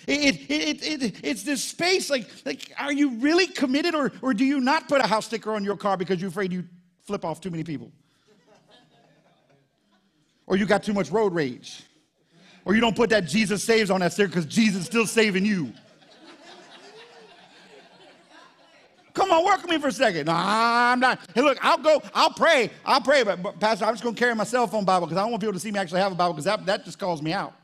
[0.08, 4.34] It, it, it, it, it's this space like, like, are you really committed or, or
[4.34, 6.64] do you not put a house sticker on your car because you're afraid you
[7.04, 7.92] flip off too many people?
[10.46, 11.82] Or you got too much road rage?
[12.64, 15.44] Or you don't put that Jesus saves on that sticker because Jesus is still saving
[15.44, 15.72] you.
[19.14, 20.26] Come on, work with me for a second.
[20.26, 21.20] Nah, I'm not.
[21.34, 24.18] Hey, look, I'll go, I'll pray, I'll pray, but, but Pastor, I'm just going to
[24.18, 26.10] carry my cell phone Bible because I don't want people to see me actually have
[26.10, 27.54] a Bible because that, that just calls me out.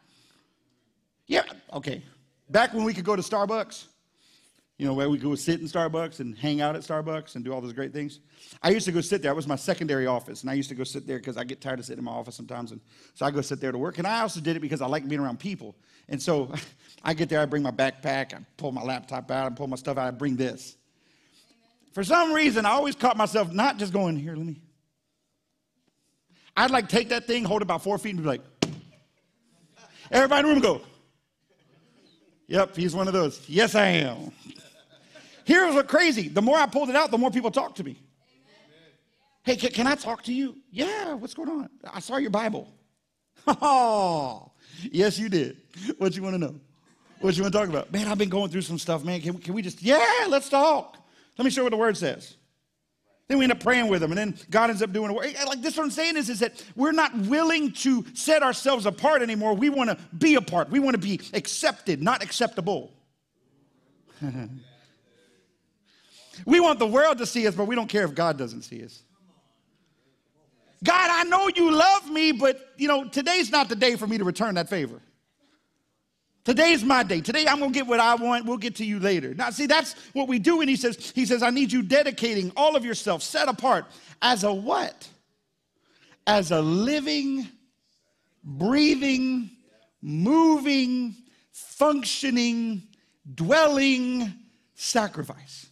[1.26, 2.02] Yeah, okay.
[2.48, 3.86] Back when we could go to Starbucks,
[4.80, 7.52] you know, where we go sit in Starbucks and hang out at Starbucks and do
[7.52, 8.18] all those great things.
[8.62, 9.30] I used to go sit there.
[9.30, 11.60] It was my secondary office, and I used to go sit there because I get
[11.60, 12.80] tired of sitting in my office sometimes, and
[13.12, 13.98] so I go sit there to work.
[13.98, 15.76] And I also did it because I like being around people.
[16.08, 16.50] And so
[17.04, 19.76] I get there, I bring my backpack, I pull my laptop out, I pull my
[19.76, 20.78] stuff out, I bring this.
[21.92, 24.34] For some reason, I always caught myself not just going here.
[24.34, 24.62] Let me.
[26.56, 28.42] I'd like take that thing, hold it about four feet, and be like,
[30.10, 30.86] everybody in the room go.
[32.46, 33.46] Yep, he's one of those.
[33.46, 34.32] Yes, I am.
[35.44, 36.28] Here's what crazy.
[36.28, 38.00] The more I pulled it out, the more people talked to me.
[39.42, 40.56] Hey, can, can, I talk to you?
[40.70, 41.70] Yeah, what's going on?
[41.92, 42.68] I saw your Bible.
[43.46, 44.52] Oh,
[44.92, 45.56] yes, you did.
[45.98, 46.60] What you want to know?
[47.20, 47.90] What you want to talk about?
[47.90, 49.20] Man, I've been going through some stuff, man.
[49.20, 50.96] Can, can we just, yeah, let's talk.
[51.38, 52.36] Let me show you what the word says.
[53.28, 55.46] Then we end up praying with them, and then God ends up doing it.
[55.46, 59.22] Like this, what I'm saying is, is that we're not willing to set ourselves apart
[59.22, 59.54] anymore.
[59.54, 60.68] We want to be apart.
[60.68, 62.92] We want to be accepted, not acceptable.
[66.46, 68.84] We want the world to see us, but we don't care if God doesn't see
[68.84, 69.02] us.
[70.82, 74.18] God, I know you love me, but you know, today's not the day for me
[74.18, 75.00] to return that favor.
[76.44, 77.20] Today's my day.
[77.20, 78.46] Today I'm gonna get what I want.
[78.46, 79.34] We'll get to you later.
[79.34, 80.60] Now, see, that's what we do.
[80.60, 83.84] And he says, he says, I need you dedicating all of yourself, set apart
[84.22, 85.06] as a what?
[86.26, 87.46] As a living,
[88.42, 89.50] breathing,
[90.00, 91.14] moving,
[91.52, 92.82] functioning,
[93.34, 94.32] dwelling
[94.74, 95.69] sacrifice.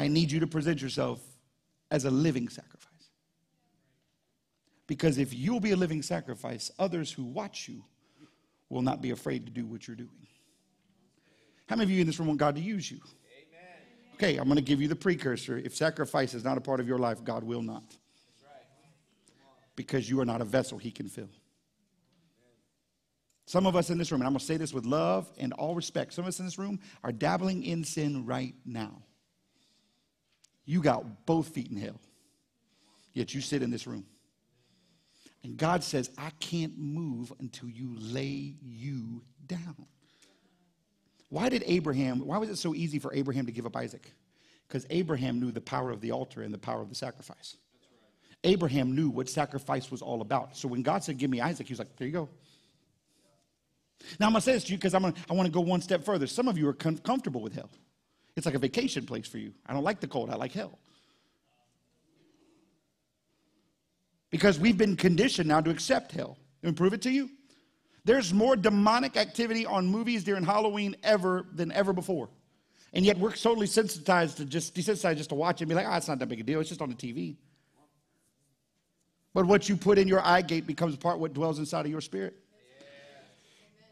[0.00, 1.20] I need you to present yourself
[1.90, 3.10] as a living sacrifice.
[4.86, 7.84] Because if you'll be a living sacrifice, others who watch you
[8.70, 10.26] will not be afraid to do what you're doing.
[11.68, 12.98] How many of you in this room want God to use you?
[14.14, 15.58] Okay, I'm going to give you the precursor.
[15.58, 17.94] If sacrifice is not a part of your life, God will not.
[19.76, 21.28] Because you are not a vessel he can fill.
[23.44, 25.52] Some of us in this room, and I'm going to say this with love and
[25.52, 29.02] all respect, some of us in this room are dabbling in sin right now.
[30.64, 32.00] You got both feet in hell,
[33.12, 34.06] yet you sit in this room.
[35.42, 39.86] And God says, I can't move until you lay you down.
[41.30, 44.12] Why did Abraham, why was it so easy for Abraham to give up Isaac?
[44.68, 47.56] Because Abraham knew the power of the altar and the power of the sacrifice.
[48.44, 50.56] Abraham knew what sacrifice was all about.
[50.56, 52.28] So when God said, Give me Isaac, he was like, There you go.
[54.18, 56.04] Now, I'm going to say this to you because I want to go one step
[56.04, 56.26] further.
[56.26, 57.70] Some of you are com- comfortable with hell.
[58.40, 59.52] It's like a vacation place for you.
[59.66, 60.78] I don't like the cold, I like hell.
[64.30, 66.38] Because we've been conditioned now to accept hell.
[66.62, 67.28] Me prove it to you.
[68.06, 72.30] There's more demonic activity on movies during Halloween ever than ever before.
[72.94, 75.86] And yet we're totally sensitized to just desensitized just to watch it and be like,
[75.86, 76.60] ah, oh, it's not that big a deal.
[76.60, 77.36] It's just on the TV.
[79.34, 82.00] But what you put in your eye gate becomes part what dwells inside of your
[82.00, 82.39] spirit.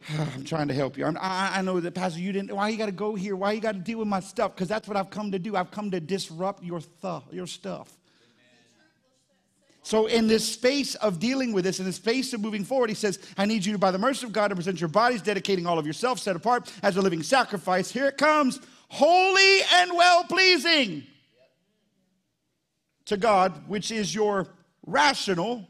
[0.35, 1.07] I'm trying to help you.
[1.07, 2.55] I, I know that, Pastor, you didn't.
[2.55, 3.37] Why you got to go here?
[3.37, 4.55] Why you got to deal with my stuff?
[4.55, 5.57] Because that's what I've come to do.
[5.57, 7.93] I've come to disrupt your, th- your stuff.
[9.83, 12.95] So, in this space of dealing with this, in this space of moving forward, he
[12.95, 15.67] says, I need you, to, by the mercy of God, to present your bodies, dedicating
[15.67, 17.91] all of yourself, set apart as a living sacrifice.
[17.91, 21.05] Here it comes holy and well pleasing
[23.07, 24.49] to God, which is your
[24.87, 25.67] rational,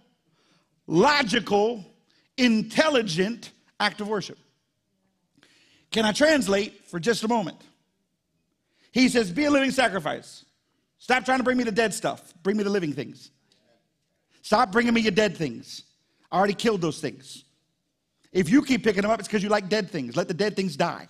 [0.88, 1.84] logical,
[2.36, 4.38] intelligent act of worship.
[5.90, 7.60] Can I translate for just a moment?
[8.92, 10.44] He says, Be a living sacrifice.
[10.98, 13.30] Stop trying to bring me the dead stuff, bring me the living things.
[14.42, 15.84] Stop bringing me your dead things.
[16.30, 17.44] I already killed those things.
[18.32, 20.16] If you keep picking them up, it's because you like dead things.
[20.16, 21.08] Let the dead things die.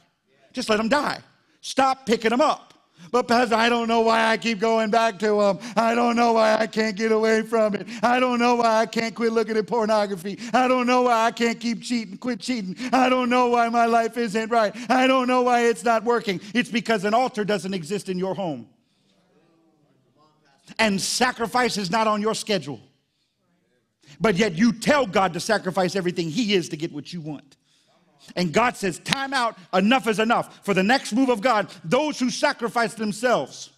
[0.53, 1.21] Just let them die.
[1.61, 2.68] Stop picking them up.
[3.11, 5.59] But Pastor, I don't know why I keep going back to them.
[5.77, 7.89] I don't know why I can't get away from it.
[8.03, 10.39] I don't know why I can't quit looking at pornography.
[10.53, 12.77] I don't know why I can't keep cheating, quit cheating.
[12.93, 14.75] I don't know why my life isn't right.
[14.91, 16.41] I don't know why it's not working.
[16.55, 18.69] It's because an altar doesn't exist in your home.
[20.79, 22.81] And sacrifice is not on your schedule.
[24.21, 27.57] But yet you tell God to sacrifice everything He is to get what you want.
[28.37, 30.65] And God says, Time out, enough is enough.
[30.65, 33.71] For the next move of God, those who sacrifice themselves,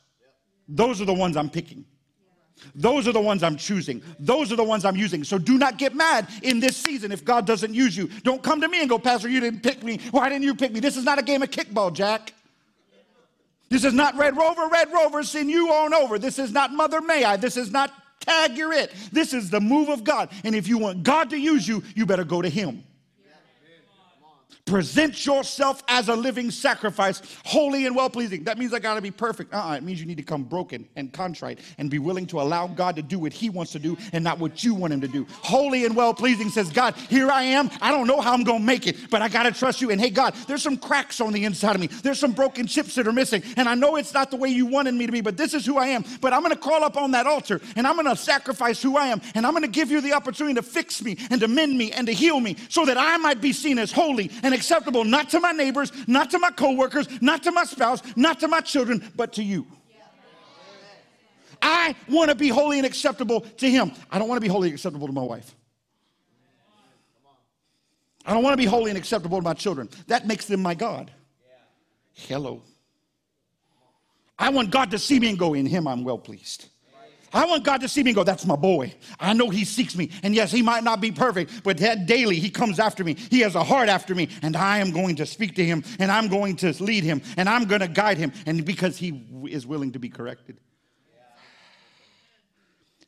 [0.69, 1.85] those are the ones I'm picking.
[2.75, 4.03] Those are the ones I'm choosing.
[4.19, 5.25] Those are the ones I'm using.
[5.25, 8.09] So do not get mad in this season if God doesn't use you.
[8.23, 9.99] Don't come to me and go, Pastor, you didn't pick me.
[10.11, 10.81] Why didn't you pick me?
[10.81, 12.35] This is not a game of kickball, Jack.
[13.71, 16.19] This is not Red Rover, Red Rover, send you on over.
[16.19, 17.37] This is not Mother May I.
[17.37, 18.93] This is not tag, you're it.
[19.13, 20.29] This is the move of God.
[20.45, 22.85] And if you want God to use you, you better go to Him.
[24.65, 28.45] Present yourself as a living sacrifice, holy and well pleasing.
[28.45, 29.53] That means I got to be perfect.
[29.53, 32.67] Uh-uh, it means you need to come broken and contrite and be willing to allow
[32.67, 35.09] God to do what He wants to do and not what you want Him to
[35.09, 35.27] do.
[35.43, 37.71] Holy and well pleasing says, God, here I am.
[37.81, 39.91] I don't know how I'm going to make it, but I got to trust you.
[39.91, 41.89] And hey, God, there's some cracks on the inside of me.
[41.89, 43.43] There's some broken chips that are missing.
[43.57, 45.67] And I know it's not the way you wanted me to be, but this is
[45.67, 46.05] who I am.
[46.21, 48.97] But I'm going to crawl up on that altar and I'm going to sacrifice who
[48.97, 49.21] I am.
[49.35, 51.93] And I'm going to give you the opportunity to fix me and to mend me
[51.93, 55.31] and to heal me so that I might be seen as holy and acceptable, not
[55.31, 59.11] to my neighbors, not to my coworkers, not to my spouse, not to my children,
[59.17, 59.67] but to you.
[61.63, 63.93] I want to be holy and acceptable to him.
[64.11, 65.55] I don't want to be holy and acceptable to my wife.
[68.25, 69.89] I don't want to be holy and acceptable to my children.
[70.07, 71.11] That makes them my God.
[72.15, 72.63] Hello.
[74.39, 76.69] I want God to see me and go, In him I'm well pleased.
[77.33, 78.95] I want God to see me and go, that's my boy.
[79.19, 80.11] I know he seeks me.
[80.23, 81.77] And yes, he might not be perfect, but
[82.07, 83.15] daily he comes after me.
[83.15, 84.29] He has a heart after me.
[84.43, 87.49] And I am going to speak to him and I'm going to lead him and
[87.49, 88.33] I'm going to guide him.
[88.47, 90.59] And because he is willing to be corrected.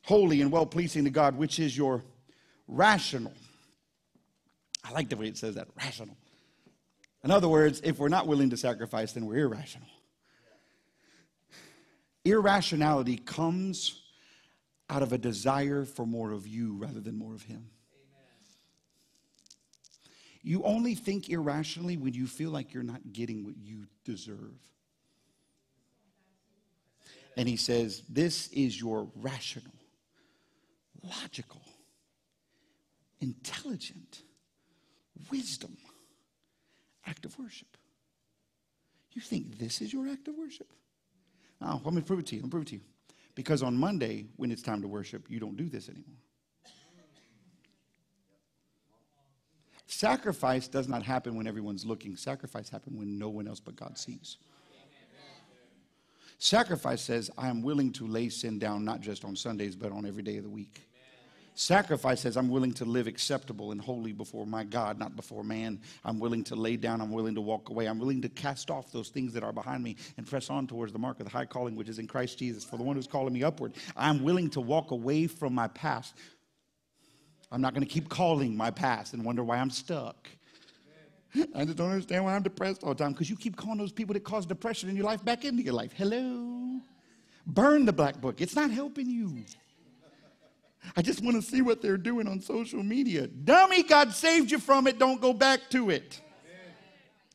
[0.05, 2.03] Holy and well pleasing to God, which is your
[2.67, 3.33] rational.
[4.83, 6.15] I like the way it says that rational.
[7.23, 9.87] In other words, if we're not willing to sacrifice, then we're irrational.
[12.25, 14.02] Irrationality comes
[14.89, 17.69] out of a desire for more of you rather than more of Him.
[20.41, 24.59] You only think irrationally when you feel like you're not getting what you deserve.
[27.37, 29.73] And he says, This is your rational,
[31.01, 31.61] logical,
[33.21, 34.21] intelligent,
[35.31, 35.77] wisdom
[37.05, 37.77] act of worship.
[39.13, 40.71] You think this is your act of worship?
[41.61, 42.41] Oh, let me prove it to you.
[42.41, 42.81] Let me prove it to you.
[43.35, 46.17] Because on Monday, when it's time to worship, you don't do this anymore.
[49.87, 52.15] Sacrifice does not happen when everyone's looking.
[52.15, 54.37] Sacrifice happens when no one else but God sees.
[56.39, 60.05] Sacrifice says, I am willing to lay sin down not just on Sundays, but on
[60.05, 60.81] every day of the week.
[61.55, 65.79] Sacrifice says, I'm willing to live acceptable and holy before my God, not before man.
[66.03, 66.99] I'm willing to lay down.
[66.99, 67.85] I'm willing to walk away.
[67.85, 70.93] I'm willing to cast off those things that are behind me and press on towards
[70.93, 73.07] the mark of the high calling, which is in Christ Jesus, for the one who's
[73.07, 73.73] calling me upward.
[73.95, 76.15] I'm willing to walk away from my past.
[77.51, 80.27] I'm not going to keep calling my past and wonder why I'm stuck.
[81.55, 83.91] I just don't understand why I'm depressed all the time because you keep calling those
[83.91, 85.91] people that cause depression in your life back into your life.
[85.95, 86.79] Hello?
[87.45, 88.41] Burn the black book.
[88.41, 89.43] It's not helping you.
[90.95, 93.27] I just want to see what they're doing on social media.
[93.27, 94.99] Dummy, God saved you from it.
[94.99, 96.21] Don't go back to it.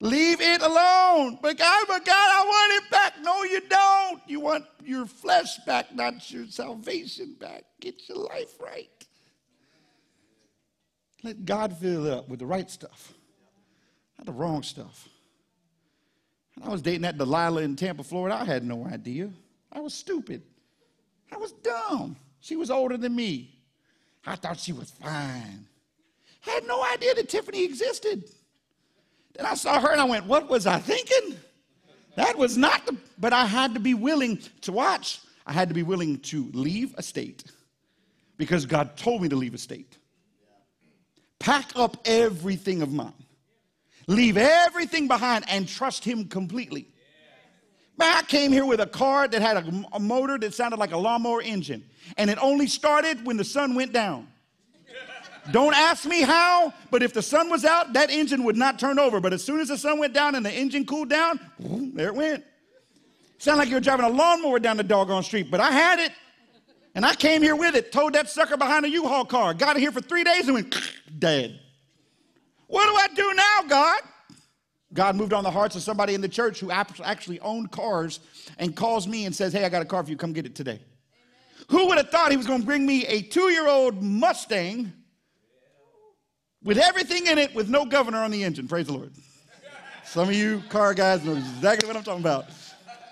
[0.00, 1.38] Leave it alone.
[1.42, 3.14] But God, but God, I want it back.
[3.20, 4.22] No, you don't.
[4.28, 7.64] You want your flesh back, not your salvation back.
[7.80, 8.88] Get your life right.
[11.24, 13.12] Let God fill it up with the right stuff,
[14.18, 15.08] not the wrong stuff.
[16.62, 18.36] I was dating that Delilah in Tampa, Florida.
[18.36, 19.30] I had no idea.
[19.72, 20.42] I was stupid.
[21.32, 22.16] I was dumb.
[22.40, 23.58] She was older than me.
[24.26, 25.66] I thought she was fine.
[26.46, 28.24] I had no idea that Tiffany existed.
[29.34, 31.36] Then I saw her and I went, What was I thinking?
[32.16, 35.20] That was not the, but I had to be willing to watch.
[35.46, 37.44] I had to be willing to leave a state
[38.36, 39.96] because God told me to leave a state.
[41.38, 43.12] Pack up everything of mine,
[44.08, 46.88] leave everything behind, and trust Him completely.
[47.98, 50.92] Man, I came here with a car that had a, a motor that sounded like
[50.92, 51.84] a lawnmower engine,
[52.16, 54.28] and it only started when the sun went down.
[55.50, 58.98] Don't ask me how, but if the sun was out, that engine would not turn
[58.98, 59.18] over.
[59.18, 61.40] But as soon as the sun went down and the engine cooled down,
[61.94, 62.44] there it went.
[63.38, 66.12] Sound like you were driving a lawnmower down the doggone street, but I had it.
[66.94, 69.80] And I came here with it, towed that sucker behind a U-Haul car, got it
[69.80, 70.76] here for three days and went
[71.18, 71.58] dead.
[72.66, 74.00] What do I do now, God?
[74.92, 78.20] God moved on the hearts of somebody in the church who actually owned cars
[78.58, 80.16] and calls me and says, Hey, I got a car for you.
[80.16, 80.80] Come get it today.
[80.80, 81.66] Amen.
[81.68, 84.92] Who would have thought he was going to bring me a two year old Mustang
[86.62, 88.66] with everything in it with no governor on the engine?
[88.66, 89.12] Praise the Lord.
[90.04, 92.48] Some of you car guys know exactly what I'm talking about.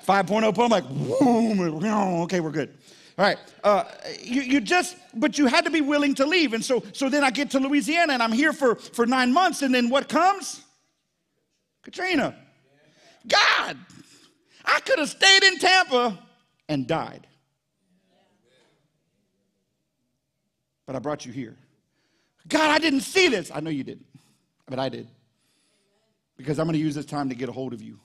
[0.06, 1.60] 5.0 put, I'm like, boom,
[2.22, 2.74] okay, we're good.
[3.18, 3.84] All right, uh,
[4.22, 6.52] you, you just, but you had to be willing to leave.
[6.52, 9.62] And so, so then I get to Louisiana and I'm here for, for nine months.
[9.62, 10.65] And then what comes?
[11.86, 12.34] Katrina.
[13.28, 13.76] God,
[14.64, 16.18] I could have stayed in Tampa
[16.68, 17.28] and died.
[20.84, 21.54] But I brought you here.
[22.48, 23.52] God, I didn't see this.
[23.54, 24.06] I know you didn't,
[24.68, 25.06] but I did.
[26.36, 28.00] Because I'm going to use this time to get a hold of you.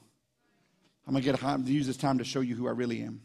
[1.08, 3.20] I'm going to get use this time to show you who I really am.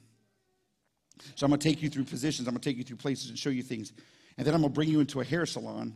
[1.34, 2.48] So I'm going to take you through positions.
[2.48, 3.92] I'm going to take you through places and show you things.
[4.38, 5.94] And then I'm going to bring you into a hair salon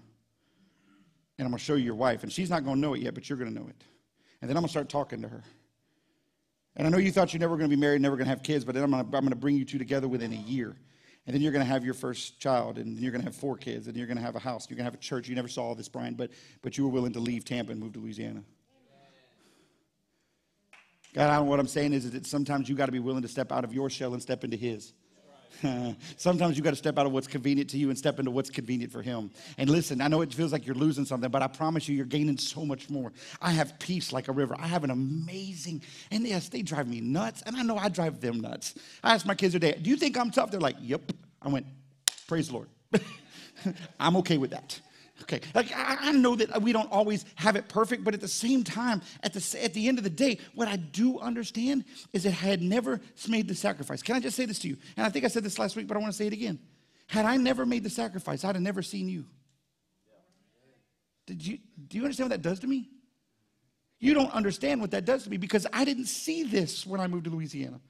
[1.39, 2.23] and I'm going to show you your wife.
[2.23, 3.83] And she's not going to know it yet, but you're going to know it.
[4.41, 5.43] And then I'm going to start talking to her.
[6.77, 8.43] And I know you thought you're never going to be married, never going to have
[8.43, 10.77] kids, but then I'm going, to, bring you two together within a year.
[11.27, 13.57] And then you're going to have your first child, and you're going to have four
[13.57, 15.29] kids, and you're going to have a house, you're going to have a church.
[15.29, 16.31] You never saw all this, Brian, but,
[16.63, 18.43] but you were willing to leave Tampa and move to Louisiana.
[21.13, 23.23] God, I don't, what I'm saying is, is that sometimes you got to be willing
[23.23, 24.93] to step out of your shell and step into His.
[26.17, 28.51] Sometimes you got to step out of what's convenient to you and step into what's
[28.51, 29.31] convenient for Him.
[29.59, 32.07] And listen, I know it feels like you're losing something, but I promise you, you're
[32.07, 33.13] gaining so much more.
[33.41, 34.57] I have peace like a river.
[34.59, 38.21] I have an amazing, and yes, they drive me nuts, and I know I drive
[38.21, 38.75] them nuts.
[39.03, 40.51] I asked my kids today, Do you think I'm tough?
[40.51, 41.13] They're like, Yep.
[41.43, 41.67] I went,
[42.27, 42.69] Praise the Lord.
[44.01, 44.81] I'm okay with that.
[45.23, 48.65] Okay, like I, know that we don't always have it perfect, but at the same
[48.65, 52.31] time, at the, at the end of the day, what I do understand is that
[52.31, 54.03] I had never made the sacrifice.
[54.03, 54.77] Can I just say this to you?
[54.97, 56.59] And I think I said this last week, but I want to say it again.
[57.07, 59.25] Had I never made the sacrifice, I'd have never seen you.
[61.27, 61.59] Did you
[61.89, 62.89] do you understand what that does to me?
[64.01, 67.07] You don't understand what that does to me because I didn't see this when I
[67.07, 67.81] moved to Louisiana.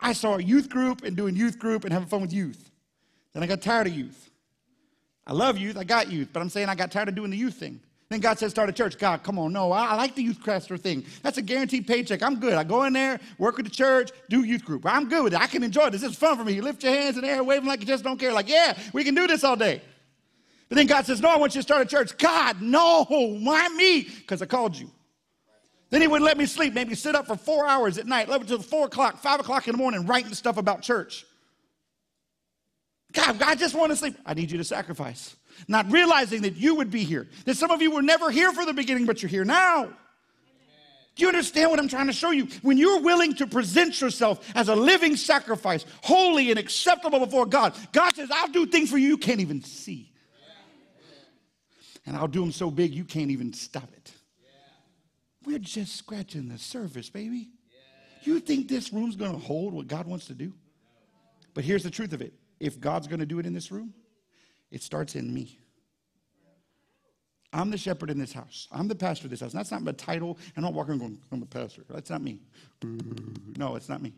[0.00, 2.70] I saw a youth group and doing youth group and having fun with youth.
[3.32, 4.30] Then I got tired of youth.
[5.28, 7.36] I love youth, I got youth, but I'm saying I got tired of doing the
[7.36, 7.80] youth thing.
[8.08, 8.96] Then God said, start a church.
[8.96, 11.04] God, come on, no, I, I like the youth pastor thing.
[11.22, 12.22] That's a guaranteed paycheck.
[12.22, 12.54] I'm good.
[12.54, 14.86] I go in there, work with the church, do youth group.
[14.86, 15.40] I'm good with it.
[15.40, 16.02] I can enjoy this.
[16.02, 16.54] It's fun for me.
[16.54, 18.32] You lift your hands in the air, waving like you just don't care.
[18.32, 19.82] Like, yeah, we can do this all day.
[20.70, 22.16] But then God says, no, I want you to start a church.
[22.16, 24.04] God, no, why me?
[24.04, 24.90] Because I called you.
[25.90, 28.28] Then he wouldn't let me sleep, made me sit up for four hours at night,
[28.28, 31.24] 11 till 4 o'clock, 5 o'clock in the morning, writing stuff about church.
[33.12, 34.16] God, I just want to sleep.
[34.26, 35.34] I need you to sacrifice.
[35.66, 37.28] Not realizing that you would be here.
[37.46, 39.88] That some of you were never here for the beginning, but you're here now.
[41.18, 42.46] Do you understand what I'm trying to show you?
[42.62, 47.74] When you're willing to present yourself as a living sacrifice, holy and acceptable before God,
[47.92, 50.12] God says, I'll do things for you you can't even see.
[52.06, 54.12] And I'll do them so big you can't even stop it.
[55.44, 57.48] We're just scratching the surface, baby.
[58.22, 60.52] You think this room's going to hold what God wants to do?
[61.52, 63.94] But here's the truth of it if God's going to do it in this room,
[64.70, 65.58] it starts in me.
[67.52, 68.68] I'm the shepherd in this house.
[68.70, 69.52] I'm the pastor of this house.
[69.52, 70.38] That's not my title.
[70.56, 71.82] I'm not walking around going, I'm a pastor.
[71.88, 72.40] That's not me.
[73.56, 74.12] No, it's not me.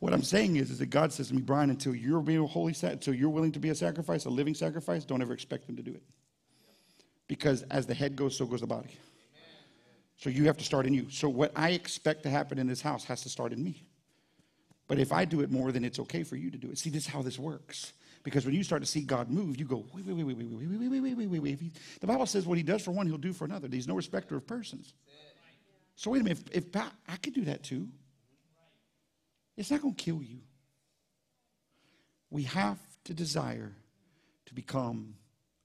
[0.00, 2.74] What I'm saying is, is that God says to me, Brian, until you're being holy,
[2.82, 5.82] until you're willing to be a sacrifice, a living sacrifice, don't ever expect them to
[5.82, 6.02] do it.
[7.28, 8.90] Because as the head goes, so goes the body.
[10.18, 11.08] So you have to start in you.
[11.10, 13.88] So what I expect to happen in this house has to start in me.
[14.88, 16.78] But if I do it more, then it's okay for you to do it.
[16.78, 17.92] See, this is how this works.
[18.22, 20.48] Because when you start to see God move, you go, wait, wait, wait, wait, wait,
[20.48, 22.00] wait, wait, wait, wait, wait, wait, wait.
[22.00, 23.68] The Bible says what he does for one, he'll do for another.
[23.70, 24.94] He's no respecter of persons.
[25.96, 27.88] So wait a minute, if, if I could do that too,
[29.56, 30.38] it's not going to kill you.
[32.30, 33.72] We have to desire
[34.46, 35.14] to become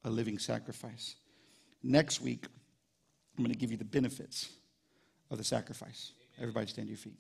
[0.04, 1.16] a living sacrifice.
[1.84, 2.46] Next week,
[3.38, 4.50] I'm going to give you the benefits
[5.30, 6.12] of the sacrifice.
[6.40, 7.18] Everybody stand to your feet.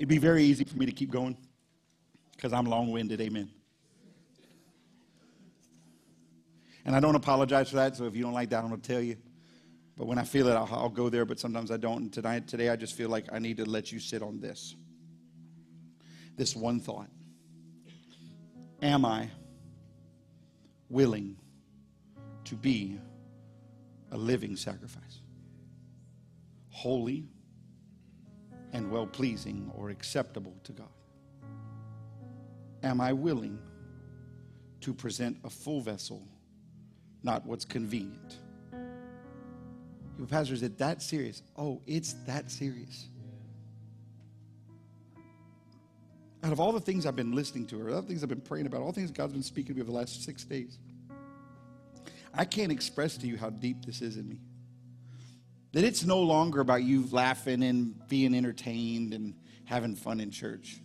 [0.00, 1.36] It'd be very easy for me to keep going
[2.34, 3.20] because I'm long winded.
[3.20, 3.50] Amen.
[6.86, 7.96] And I don't apologize for that.
[7.96, 9.18] So if you don't like that, I'm going to tell you.
[9.98, 11.26] But when I feel it, I'll, I'll, go there.
[11.26, 12.00] But sometimes I don't.
[12.00, 14.74] And tonight, today, I just feel like I need to let you sit on this.
[16.34, 17.10] This one thought.
[18.80, 19.28] Am I
[20.88, 21.36] willing
[22.44, 22.98] to be
[24.12, 25.20] a living sacrifice?
[26.70, 27.26] Holy
[28.72, 30.88] and well pleasing or acceptable to God?
[32.82, 33.58] Am I willing
[34.80, 36.26] to present a full vessel,
[37.22, 38.38] not what's convenient?
[40.16, 41.42] Your pastor, is it that serious?
[41.56, 43.08] Oh, it's that serious.
[46.42, 48.40] Out of all the things I've been listening to, or all the things I've been
[48.40, 50.78] praying about, all the things God's been speaking to me over the last six days,
[52.32, 54.40] I can't express to you how deep this is in me.
[55.72, 60.80] That it's no longer about you laughing and being entertained and having fun in church.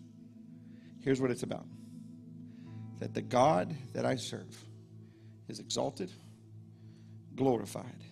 [1.02, 1.66] Here's what it's about
[3.00, 4.64] that the God that I serve
[5.48, 6.12] is exalted,
[7.36, 8.04] glorified,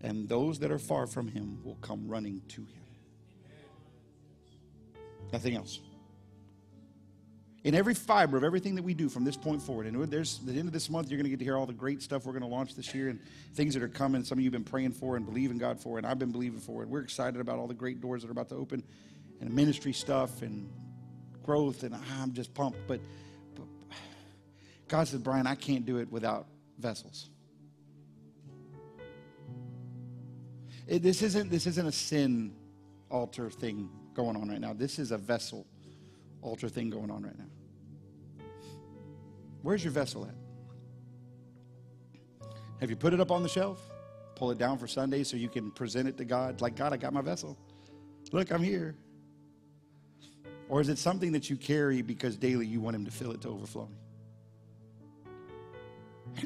[0.00, 2.84] and those that are far from him will come running to him.
[5.32, 5.80] Nothing else
[7.62, 9.86] in every fiber of everything that we do from this point forward.
[9.86, 11.72] And there's the end of this month, you're going to get to hear all the
[11.72, 13.20] great stuff we're going to launch this year and
[13.54, 14.24] things that are coming.
[14.24, 16.60] Some of you have been praying for and believing God for, and I've been believing
[16.60, 16.88] for it.
[16.88, 18.82] We're excited about all the great doors that are about to open
[19.40, 20.70] and ministry stuff and
[21.42, 22.78] growth, and I'm just pumped.
[22.86, 23.00] But,
[23.54, 23.66] but
[24.88, 26.46] God said, Brian, I can't do it without
[26.78, 27.28] vessels.
[30.86, 32.52] It, this isn't this isn't a sin
[33.10, 34.72] altar thing going on right now.
[34.72, 35.66] This is a vessel
[36.42, 37.44] altar thing going on right now.
[39.62, 40.34] Where's your vessel at?
[42.80, 43.80] Have you put it up on the shelf?
[44.36, 46.62] Pull it down for Sunday so you can present it to God.
[46.62, 47.58] Like, God, I got my vessel.
[48.32, 48.94] Look, I'm here.
[50.70, 53.42] Or is it something that you carry because daily you want Him to fill it
[53.42, 53.96] to overflowing?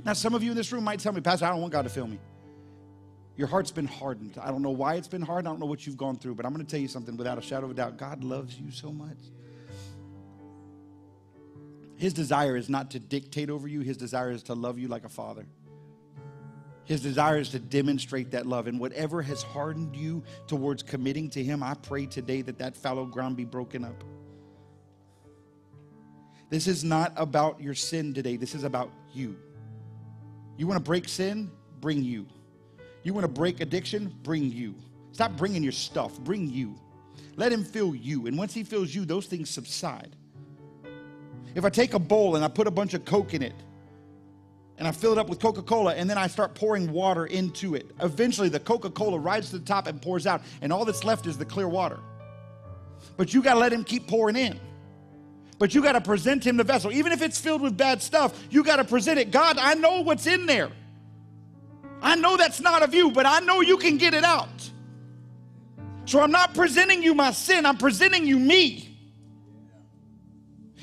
[0.04, 1.82] Now, some of you in this room might tell me, Pastor, I don't want God
[1.82, 2.18] to fill me.
[3.36, 4.38] Your heart's been hardened.
[4.40, 5.46] I don't know why it's been hard.
[5.46, 7.36] I don't know what you've gone through, but I'm going to tell you something without
[7.36, 7.96] a shadow of a doubt.
[7.96, 9.18] God loves you so much.
[11.96, 15.04] His desire is not to dictate over you, his desire is to love you like
[15.04, 15.46] a father.
[16.84, 18.66] His desire is to demonstrate that love.
[18.66, 23.06] And whatever has hardened you towards committing to Him, I pray today that that fallow
[23.06, 24.04] ground be broken up.
[26.50, 28.36] This is not about your sin today.
[28.36, 29.36] This is about you.
[30.56, 31.50] You want to break sin?
[31.80, 32.26] Bring you.
[33.02, 34.14] You want to break addiction?
[34.22, 34.74] Bring you.
[35.12, 36.18] Stop bringing your stuff.
[36.20, 36.74] Bring you.
[37.36, 38.26] Let Him fill you.
[38.26, 40.14] And once He fills you, those things subside.
[41.54, 43.54] If I take a bowl and I put a bunch of Coke in it,
[44.76, 47.76] and I fill it up with Coca Cola, and then I start pouring water into
[47.76, 51.04] it, eventually the Coca Cola rises to the top and pours out, and all that's
[51.04, 52.00] left is the clear water.
[53.16, 54.58] But you got to let him keep pouring in.
[55.58, 56.90] But you got to present him the vessel.
[56.90, 59.30] Even if it's filled with bad stuff, you got to present it.
[59.30, 60.70] God, I know what's in there.
[62.02, 64.48] I know that's not of you, but I know you can get it out.
[66.06, 68.93] So I'm not presenting you my sin, I'm presenting you me.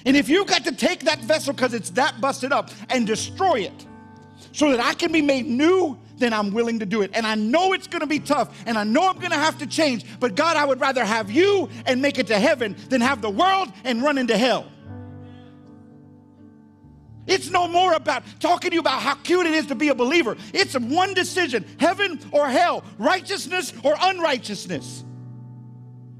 [0.06, 3.62] And if you've got to take that vessel because it's that busted up and destroy
[3.62, 3.86] it
[4.52, 7.12] so that I can be made new, then I'm willing to do it.
[7.14, 9.58] And I know it's going to be tough and I know I'm going to have
[9.60, 10.06] to change.
[10.20, 13.30] But God, I would rather have you and make it to heaven than have the
[13.30, 14.72] world and run into hell.
[17.28, 19.96] It's no more about talking to you about how cute it is to be a
[19.96, 20.36] believer.
[20.54, 25.04] It's one decision heaven or hell, righteousness or unrighteousness.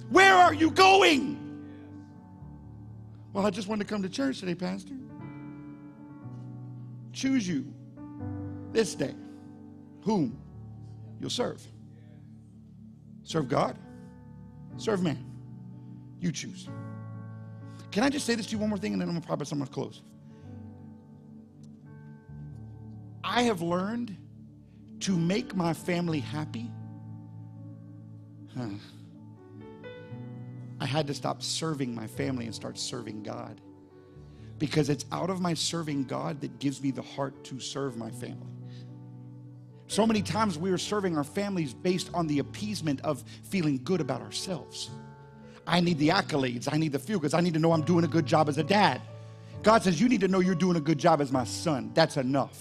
[0.10, 1.41] Where are you going?
[3.34, 4.94] Well, I just wanted to come to church today, Pastor.
[7.14, 7.74] Choose you
[8.72, 9.16] this day
[10.04, 10.38] whom
[11.20, 11.62] you'll serve.
[13.24, 13.78] Serve God,
[14.78, 15.24] serve man.
[16.20, 16.68] You choose.
[17.92, 19.52] Can I just say this to you one more thing and then I'm gonna promise
[19.52, 20.02] I'm close.
[23.24, 24.18] I have learned
[25.02, 26.70] to make my family happy.
[28.58, 28.68] Huh.
[30.82, 33.62] I had to stop serving my family and start serving God.
[34.58, 38.10] Because it's out of my serving God that gives me the heart to serve my
[38.10, 38.52] family.
[39.86, 44.02] So many times we are serving our families based on the appeasement of feeling good
[44.02, 44.90] about ourselves.
[45.68, 48.04] I need the accolades, I need the feel goods, I need to know I'm doing
[48.04, 49.02] a good job as a dad.
[49.62, 51.92] God says, You need to know you're doing a good job as my son.
[51.94, 52.60] That's enough.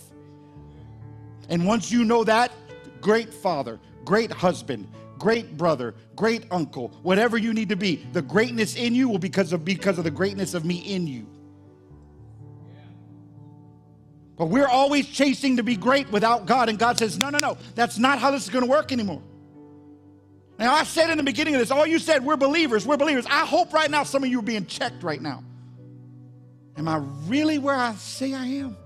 [1.49, 2.53] And once you know that,
[3.01, 4.89] great father, great husband,
[5.21, 9.53] great brother, great uncle, whatever you need to be, the greatness in you will because
[9.53, 11.27] of because of the greatness of me in you.
[14.37, 16.71] But we're always chasing to be great without God.
[16.71, 19.23] And God says, no, no, no, that's not how this is going to work anymore.
[20.59, 23.27] Now, I said in the beginning of this, all you said, we're believers, we're believers.
[23.27, 25.45] I hope right now some of you are being checked right now.
[26.77, 26.97] Am I
[27.27, 28.77] really where I say I am?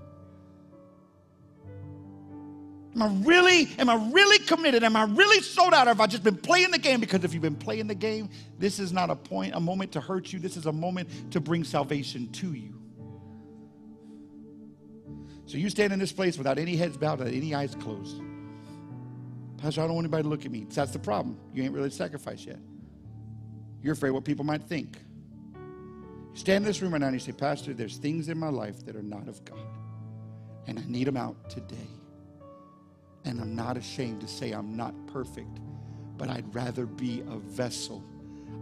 [2.95, 4.83] Am I really, am I really committed?
[4.83, 5.87] Am I really sold out?
[5.87, 7.01] Or have I just been playing the game?
[7.01, 10.01] Because if you've been playing the game, this is not a point, a moment to
[10.01, 10.39] hurt you.
[10.39, 12.73] This is a moment to bring salvation to you.
[15.45, 18.21] So you stand in this place without any heads bowed and any eyes closed.
[19.57, 20.65] Pastor, I don't want anybody to look at me.
[20.69, 21.37] That's the problem.
[21.53, 22.59] You ain't really sacrificed yet.
[23.81, 24.97] You're afraid what people might think.
[25.53, 28.49] You stand in this room right now and you say, Pastor, there's things in my
[28.49, 29.59] life that are not of God.
[30.67, 31.87] And I need them out today.
[33.25, 35.59] And I'm not ashamed to say I'm not perfect,
[36.17, 38.03] but I'd rather be a vessel,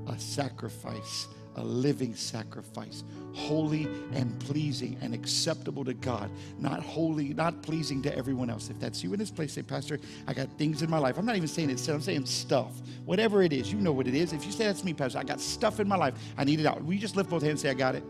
[0.08, 3.04] a sacrifice a living sacrifice,
[3.34, 8.70] holy and pleasing and acceptable to God, not holy, not pleasing to everyone else.
[8.70, 11.18] If that's you in this place, say, Pastor, I got things in my life.
[11.18, 12.82] I'm not even saying it, I'm saying stuff.
[13.06, 14.34] Whatever it is, you know what it is.
[14.34, 16.16] If you say that's me, Pastor, I got stuff in my life.
[16.38, 16.84] I need it out.
[16.88, 18.04] You just lift both hands and say, I got it?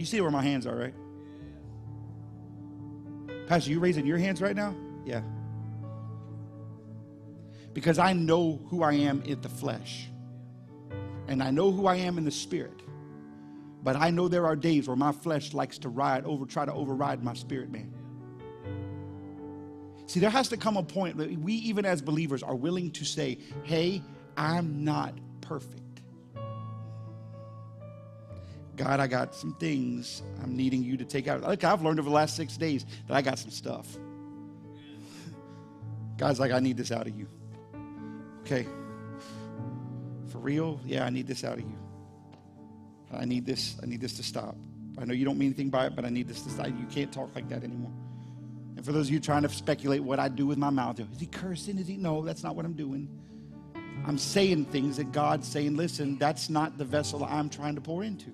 [0.00, 0.94] You see where my hands are, right?
[3.46, 4.74] Pastor, you raising your hands right now?
[5.04, 5.22] Yeah
[7.72, 10.08] because I know who I am in the flesh.
[11.28, 12.82] And I know who I am in the spirit.
[13.82, 16.72] But I know there are days where my flesh likes to ride over, try to
[16.72, 17.94] override my spirit man.
[20.06, 23.04] See, there has to come a point that we, even as believers, are willing to
[23.04, 24.02] say, hey,
[24.36, 25.82] I'm not perfect.
[28.80, 31.42] God, I got some things I'm needing you to take out.
[31.42, 33.86] Look, I've learned over the last six days that I got some stuff.
[36.16, 37.26] God's like, I need this out of you.
[38.40, 38.66] Okay.
[40.28, 40.80] For real?
[40.86, 41.78] Yeah, I need this out of you.
[43.12, 43.76] I need this.
[43.82, 44.56] I need this to stop.
[44.98, 46.68] I know you don't mean anything by it, but I need this to stop.
[46.68, 47.92] You can't talk like that anymore.
[48.76, 51.06] And for those of you trying to speculate what I do with my mouth, is
[51.18, 51.76] he cursing?
[51.76, 51.98] Is he?
[51.98, 53.10] No, that's not what I'm doing.
[54.06, 58.02] I'm saying things that God's saying, listen, that's not the vessel I'm trying to pour
[58.04, 58.30] into.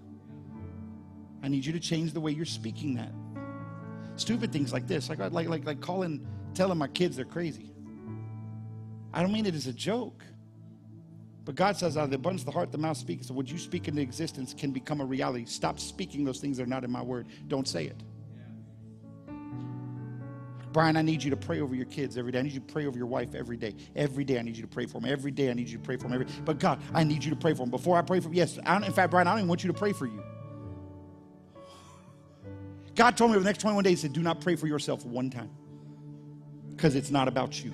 [1.43, 3.13] I need you to change the way you're speaking that.
[4.17, 7.73] Stupid things like this, like like like like calling, telling my kids they're crazy.
[9.13, 10.25] I don't mean it as a joke.
[11.47, 13.29] But God says, out of the abundance of the heart, the mouth speaks.
[13.29, 15.45] So what you speak into existence can become a reality.
[15.45, 17.29] Stop speaking those things that are not in my word.
[17.47, 18.03] Don't say it.
[20.73, 22.41] Brian, I need you to pray over your kids every day.
[22.41, 23.77] I need you to pray over your wife every day.
[23.95, 25.11] Every day, I need you to pray for them.
[25.11, 26.15] Every day, I need you to pray for them.
[26.15, 27.71] Every, but God, I need you to pray for them.
[27.71, 29.79] Before I pray for them, yes, in fact, Brian, I don't even want you to
[29.79, 30.23] pray for you.
[32.97, 35.05] God told me over the next 21 days, He said, do not pray for yourself
[35.05, 35.51] one time
[36.71, 37.73] because it's not about you.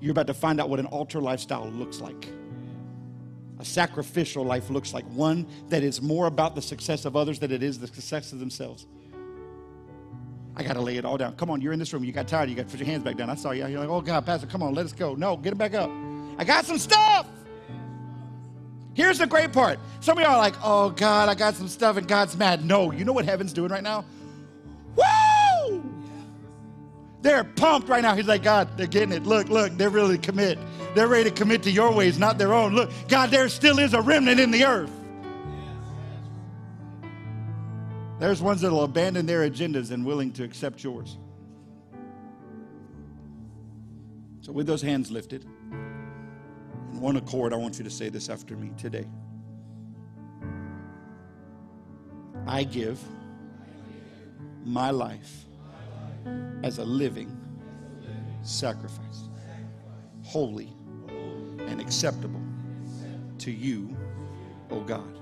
[0.00, 2.28] You're about to find out what an altar lifestyle looks like.
[3.58, 7.52] A sacrificial life looks like one that is more about the success of others than
[7.52, 8.86] it is the success of themselves.
[10.56, 11.36] I got to lay it all down.
[11.36, 12.04] Come on, you're in this room.
[12.04, 12.48] You got tired.
[12.48, 13.28] You got to put your hands back down.
[13.30, 13.66] I saw you.
[13.66, 15.14] You're like, oh, God, Pastor, come on, let us go.
[15.14, 15.90] No, get it back up.
[16.38, 17.26] I got some stuff.
[18.94, 19.78] Here's the great part.
[20.00, 22.64] Some of y'all are like, oh, God, I got some stuff and God's mad.
[22.64, 24.04] No, you know what heaven's doing right now?
[24.96, 25.82] Woo!
[27.20, 28.14] They're pumped right now.
[28.14, 29.24] He's like, God, they're getting it.
[29.24, 30.58] Look, look, they're really commit.
[30.94, 32.74] They're ready to commit to your ways, not their own.
[32.74, 34.90] Look, God, there still is a remnant in the earth.
[38.20, 41.18] There's ones that will abandon their agendas and willing to accept yours.
[44.40, 45.46] So, with those hands lifted,
[46.94, 49.06] in one accord, I want you to say this after me today.
[52.46, 53.00] I give
[54.64, 55.44] my life
[56.62, 57.36] as a living
[58.42, 59.28] sacrifice,
[60.22, 60.72] holy
[61.66, 62.42] and acceptable
[63.38, 63.96] to you,
[64.70, 65.18] O God.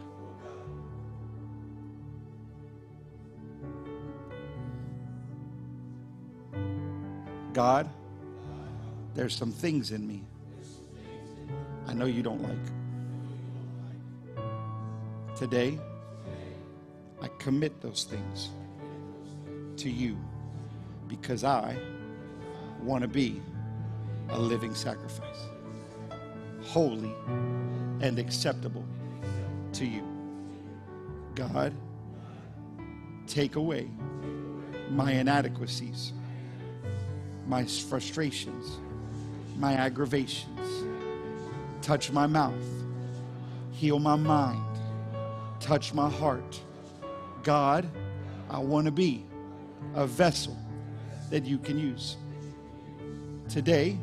[7.54, 7.88] God,
[9.14, 10.24] there's some things in me
[11.92, 12.56] I know you don't like.
[15.36, 15.78] Today,
[17.20, 18.48] I commit those things
[19.76, 20.16] to you
[21.06, 21.76] because I
[22.82, 23.42] want to be
[24.30, 25.40] a living sacrifice,
[26.62, 27.14] holy
[28.00, 28.86] and acceptable
[29.74, 30.02] to you.
[31.34, 31.74] God,
[33.26, 33.90] take away
[34.88, 36.14] my inadequacies,
[37.46, 38.78] my frustrations,
[39.58, 40.86] my aggravations,
[41.82, 42.54] touch my mouth,
[43.72, 44.64] heal my mind,
[45.60, 46.60] touch my heart.
[47.42, 47.88] God,
[48.48, 49.24] I want to be
[49.94, 50.56] a vessel
[51.30, 52.16] that you can use.
[53.48, 53.98] Today,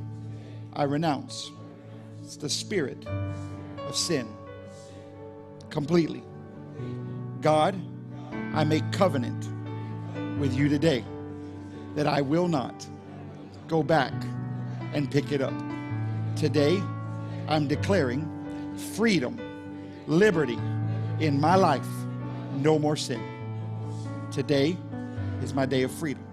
[0.74, 1.52] I renounce
[2.40, 3.06] the spirit
[3.88, 4.28] of sin
[5.70, 6.24] completely.
[7.42, 7.80] God,
[8.54, 9.48] I make covenant
[10.40, 11.04] with you today
[11.96, 12.86] that I will not
[13.68, 14.14] go back
[14.94, 15.54] and pick it up.
[16.36, 16.82] Today,
[17.50, 18.30] I'm declaring
[18.96, 19.40] freedom,
[20.06, 20.60] liberty
[21.20, 21.88] in my life,
[22.54, 23.20] no more sin.
[24.32, 24.78] Today
[25.42, 26.24] is my day of freedom.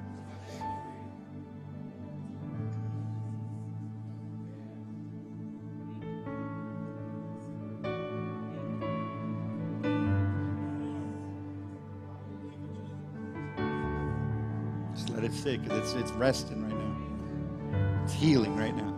[14.94, 18.04] Just let it sit because it's, it's resting right now.
[18.04, 18.95] It's healing right now.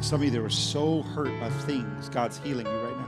[0.00, 3.06] Some of you that were so hurt by things, God's healing you right now.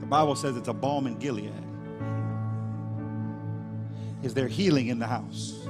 [0.00, 1.52] The Bible says it's a balm in Gilead.
[4.22, 5.68] Is there healing in the house?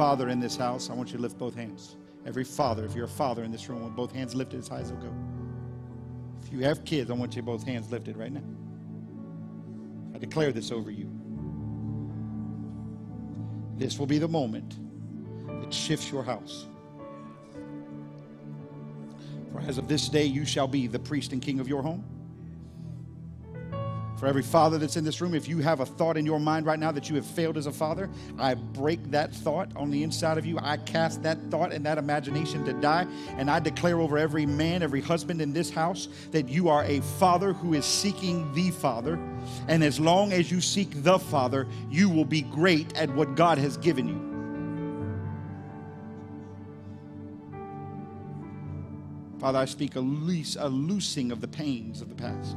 [0.00, 1.96] Father in this house, I want you to lift both hands.
[2.24, 4.80] Every father, if you're a father in this room, with both hands lifted as high
[4.80, 5.12] as they'll go.
[6.42, 8.40] If you have kids, I want you both hands lifted right now.
[10.14, 11.06] I declare this over you.
[13.76, 14.78] This will be the moment
[15.60, 16.66] that shifts your house.
[19.52, 22.02] For as of this day, you shall be the priest and king of your home.
[24.20, 26.66] For every father that's in this room, if you have a thought in your mind
[26.66, 30.02] right now that you have failed as a father, I break that thought on the
[30.02, 30.58] inside of you.
[30.60, 33.06] I cast that thought and that imagination to die.
[33.38, 37.00] And I declare over every man, every husband in this house, that you are a
[37.00, 39.18] father who is seeking the Father.
[39.68, 43.56] And as long as you seek the Father, you will be great at what God
[43.56, 44.26] has given you.
[49.40, 52.54] Father, I speak a, loose, a loosing of the pains of the past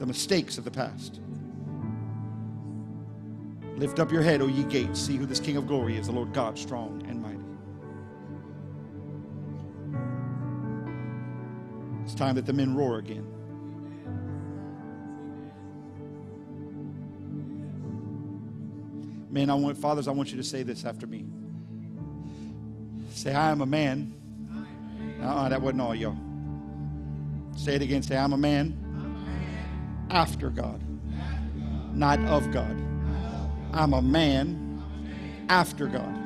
[0.00, 1.20] the mistakes of the past.
[3.76, 4.98] Lift up your head, O ye gates.
[4.98, 7.36] See who this King of glory is, the Lord God, strong and mighty.
[12.02, 13.26] It's time that the men roar again.
[19.30, 21.26] Men, I want, fathers, I want you to say this after me.
[23.10, 24.14] Say, I am a man.
[25.22, 26.16] Uh-uh, that wasn't all y'all.
[27.54, 28.02] Say it again.
[28.02, 28.79] Say, I'm a man
[30.10, 30.82] after God,
[31.94, 32.76] not of God.
[33.72, 34.82] I'm a man
[35.48, 36.16] after God.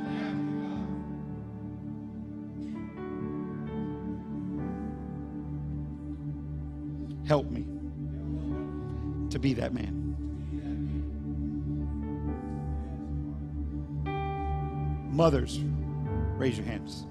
[7.26, 7.64] Help me
[9.30, 10.00] to be that man.
[15.10, 15.60] Mothers,
[16.36, 17.06] raise your hands.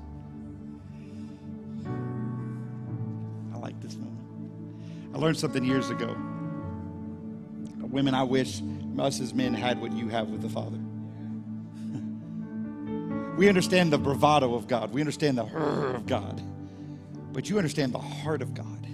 [3.54, 4.20] I like this moment.
[5.14, 6.16] I learned something years ago.
[7.94, 8.62] Women, I wish
[8.98, 10.80] us as men had what you have with the Father.
[13.38, 16.42] we understand the bravado of God, we understand the her of God,
[17.32, 18.88] but you understand the heart of God.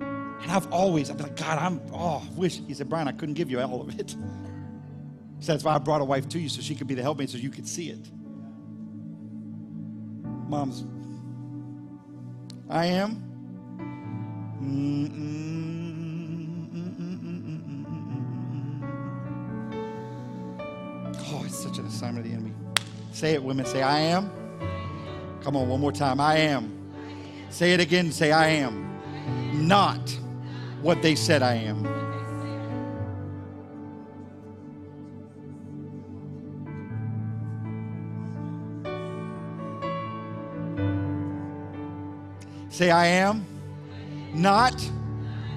[0.00, 2.60] And I've always, I've been like, God, I'm, oh, I wish.
[2.66, 4.14] He said, Brian, I couldn't give you all of it.
[5.38, 7.28] So that's why I brought a wife to you so she could be the helpmate
[7.28, 8.08] so you could see it.
[10.48, 10.82] Moms,
[12.70, 13.22] I am.
[21.28, 22.54] Oh, it's such an assignment of the enemy.
[23.12, 23.66] Say it, women.
[23.66, 24.30] Say, I am.
[25.42, 26.20] Come on, one more time.
[26.20, 26.72] I am.
[27.50, 28.12] Say it again.
[28.12, 29.66] Say, I am.
[29.66, 30.10] Not
[30.82, 31.84] what they said I am.
[42.68, 43.46] Say, I am
[44.34, 44.80] not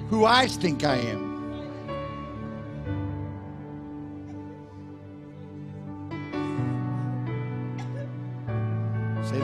[0.08, 1.29] who I think I am.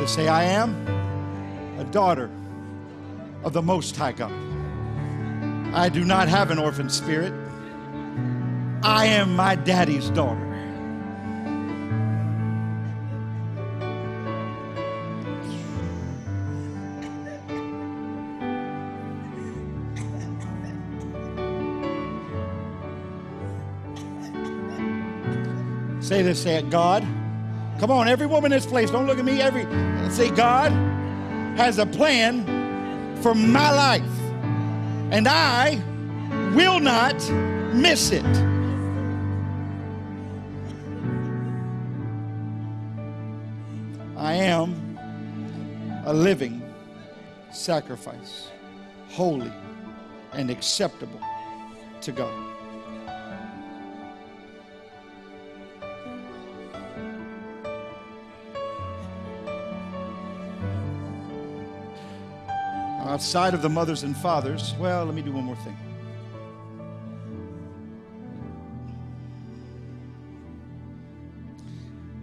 [0.07, 0.87] Say, I am
[1.79, 2.31] a daughter
[3.45, 4.33] of the Most High God.
[5.75, 7.35] I do not have an orphan spirit.
[8.83, 10.43] I am my daddy's daughter.
[26.01, 27.07] Say this, say it, God.
[27.79, 29.41] Come on, every woman in this place, don't look at me.
[29.43, 29.65] Every
[30.11, 30.73] say, God
[31.59, 32.45] has a plan
[33.23, 34.21] for my life,
[35.11, 35.83] and I
[36.55, 37.17] will not
[37.75, 38.25] miss it.
[44.17, 44.97] I am
[46.07, 46.63] a living
[47.53, 48.49] sacrifice,
[49.09, 49.53] holy
[50.33, 51.21] and acceptable
[52.01, 52.56] to God.
[63.17, 65.75] Outside of the mothers and fathers, well, let me do one more thing.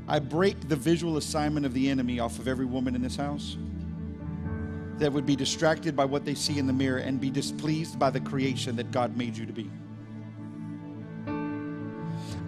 [0.08, 3.58] I break the visual assignment of the enemy off of every woman in this house
[5.00, 8.12] that would be distracted by what they see in the mirror and be displeased by
[8.12, 9.72] the creation that God made you to be.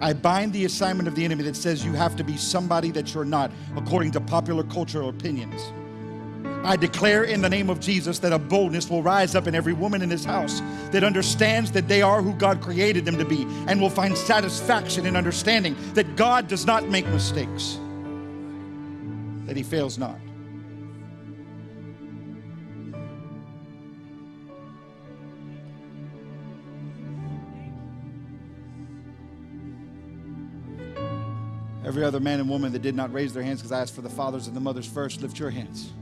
[0.00, 3.12] I bind the assignment of the enemy that says you have to be somebody that
[3.12, 5.72] you're not according to popular cultural opinions.
[6.66, 9.72] I declare in the name of Jesus that a boldness will rise up in every
[9.72, 10.60] woman in this house
[10.90, 15.06] that understands that they are who God created them to be and will find satisfaction
[15.06, 17.78] in understanding that God does not make mistakes,
[19.46, 20.18] that He fails not.
[31.84, 34.02] Every other man and woman that did not raise their hands because I asked for
[34.02, 35.92] the fathers and the mothers first, lift your hands.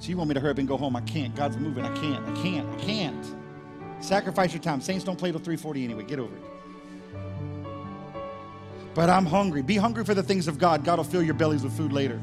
[0.00, 0.96] So you want me to hurry up and go home?
[0.96, 1.34] I can't.
[1.36, 1.84] God's moving.
[1.84, 2.26] I can't.
[2.26, 2.68] I can't.
[2.68, 3.34] I can't.
[4.00, 4.80] Sacrifice your time.
[4.80, 6.04] Saints don't play till 340 anyway.
[6.04, 6.42] Get over it.
[8.94, 9.60] But I'm hungry.
[9.60, 10.84] Be hungry for the things of God.
[10.84, 12.18] God will fill your bellies with food later.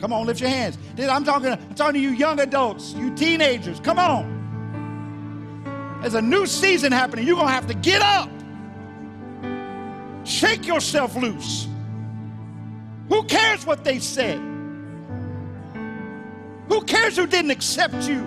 [0.00, 0.76] Come on, lift your hands.
[0.98, 3.80] I'm talking, I'm talking to you young adults, you teenagers.
[3.80, 4.34] Come on.
[6.02, 7.26] There's a new season happening.
[7.26, 8.28] You're going to have to get up.
[10.26, 11.68] Shake yourself loose.
[13.08, 14.55] Who cares what they said?
[16.68, 18.24] Who cares who didn't accept you?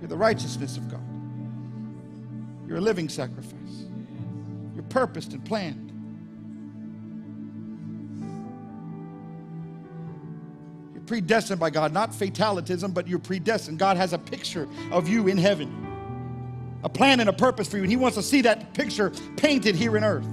[0.00, 1.00] You're the righteousness of God.
[2.66, 3.54] You're a living sacrifice.
[4.74, 5.92] You're purposed and planned.
[10.94, 13.78] You're predestined by God, not fatalism, but you're predestined.
[13.78, 15.86] God has a picture of you in heaven
[16.86, 19.74] a plan and a purpose for you, and He wants to see that picture painted
[19.74, 20.24] here in earth.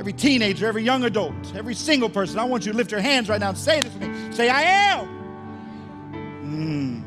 [0.00, 3.28] Every teenager, every young adult, every single person, I want you to lift your hands
[3.28, 4.32] right now and say this to me.
[4.32, 5.06] Say, I am.
[6.42, 7.04] Mm.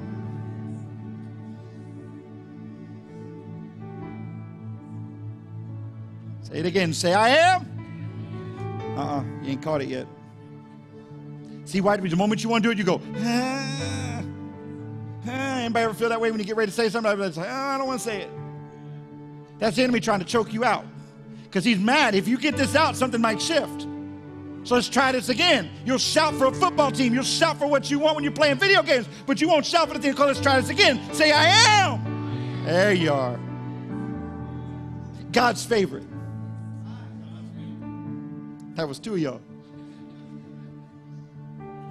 [6.48, 6.94] Say it again.
[6.94, 7.66] Say, I am.
[8.96, 10.06] Uh uh-uh, uh You ain't caught it yet.
[11.66, 11.98] See why?
[11.98, 14.24] The moment you want to do it, you go, ah.
[15.26, 17.18] Anybody ever feel that way when you get ready to say something?
[17.18, 18.30] Like, oh, I don't want to say it.
[19.58, 20.86] That's the enemy trying to choke you out.
[21.54, 22.16] Because he's mad.
[22.16, 23.86] If you get this out, something might shift.
[24.64, 25.70] So let's try this again.
[25.86, 27.14] You'll shout for a football team.
[27.14, 29.88] You'll shout for what you want when you're playing video games, but you won't shout
[29.88, 31.00] for the thing called let's try this again.
[31.14, 32.66] Say, I am.
[32.66, 33.40] There you are.
[35.32, 36.08] God's favorite.
[38.74, 39.42] That was two of y'all.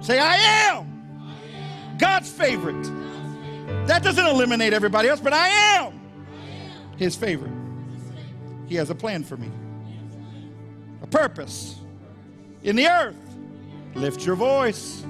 [0.01, 1.95] Say, I am.
[1.97, 2.83] God's favorite.
[3.87, 6.01] That doesn't eliminate everybody else, but I am
[6.97, 7.62] his favorite.
[8.73, 9.51] He has a plan for me,
[11.03, 11.75] a purpose
[12.63, 13.15] in the earth.
[13.93, 15.05] Lift your voice.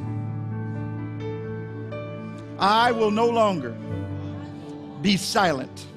[2.59, 3.73] I will no longer
[5.01, 5.87] be silent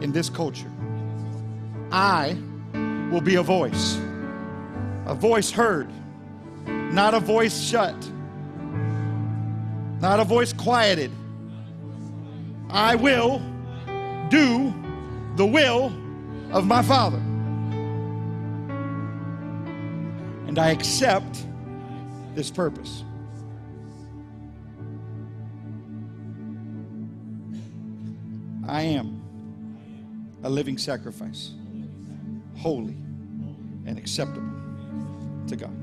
[0.00, 0.72] in this culture.
[1.92, 2.36] I
[3.12, 3.96] will be a voice,
[5.06, 5.88] a voice heard,
[6.66, 7.94] not a voice shut,
[10.00, 11.12] not a voice quieted
[12.70, 13.40] I will
[14.30, 14.74] do
[15.36, 16.01] the will
[16.52, 17.18] of my Father.
[20.46, 21.44] And I accept
[22.34, 23.04] this purpose.
[28.68, 29.22] I am
[30.42, 31.52] a living sacrifice,
[32.58, 32.96] holy
[33.86, 34.52] and acceptable
[35.48, 35.74] to God.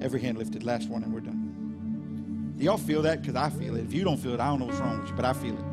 [0.00, 2.54] Every hand lifted, last one, and we're done.
[2.58, 3.22] Y'all feel that?
[3.22, 3.84] Because I feel it.
[3.84, 5.54] If you don't feel it, I don't know what's wrong with you, but I feel
[5.54, 5.71] it.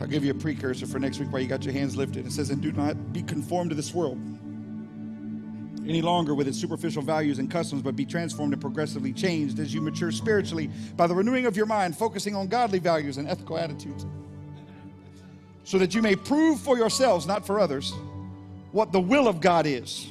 [0.00, 2.26] I'll give you a precursor for next week while you got your hands lifted.
[2.26, 4.18] It says, And do not be conformed to this world
[5.86, 9.74] any longer with its superficial values and customs, but be transformed and progressively changed as
[9.74, 13.58] you mature spiritually by the renewing of your mind, focusing on godly values and ethical
[13.58, 14.06] attitudes,
[15.64, 17.92] so that you may prove for yourselves, not for others,
[18.72, 20.08] what the will of God is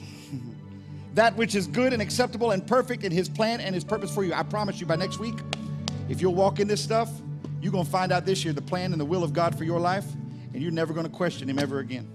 [1.14, 4.24] that which is good and acceptable and perfect in his plan and his purpose for
[4.24, 4.34] you.
[4.34, 5.36] I promise you by next week,
[6.10, 7.10] if you'll walk in this stuff,
[7.62, 9.64] you're going to find out this year the plan and the will of God for
[9.64, 10.06] your life,
[10.54, 12.08] and you're never going to question him ever again.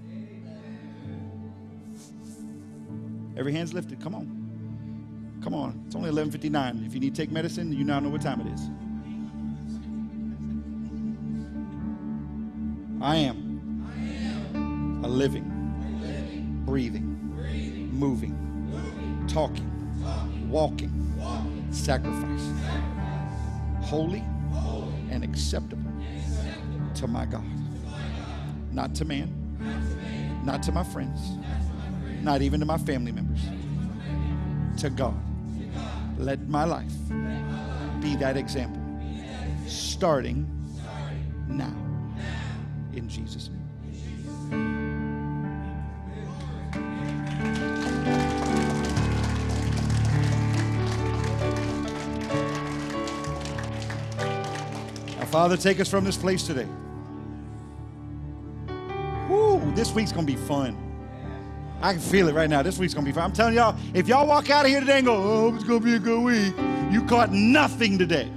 [3.37, 4.01] Every hand's lifted.
[4.01, 5.41] Come on.
[5.43, 5.83] Come on.
[5.87, 6.87] It's only 11:59.
[6.87, 8.71] If you need to take medicine, you now know what time it is.
[13.03, 15.45] I am a living,
[16.65, 17.05] breathing,
[17.93, 18.35] moving,
[19.29, 19.71] talking,
[20.49, 20.91] walking
[21.71, 22.49] sacrifice,
[23.83, 24.23] holy
[25.15, 25.91] and acceptable
[26.95, 27.45] to my God.
[28.73, 29.31] Not to man,
[30.45, 31.21] not to my friends,
[32.23, 33.41] not even to my family members,
[34.81, 35.15] to God.
[36.19, 36.93] Let my life
[38.01, 38.83] be that example,
[39.67, 40.47] starting
[41.49, 41.75] now.
[42.93, 43.51] In Jesus'
[44.51, 44.84] name.
[55.35, 56.69] Father, take us from this place today.
[59.29, 60.77] Woo, this week's going to be fun.
[61.83, 62.63] I can feel it right now.
[62.63, 63.25] This week's going to be fun.
[63.25, 65.81] I'm telling y'all, if y'all walk out of here today and go, oh, it's going
[65.81, 66.55] to be a good week,
[66.93, 68.31] you caught nothing today.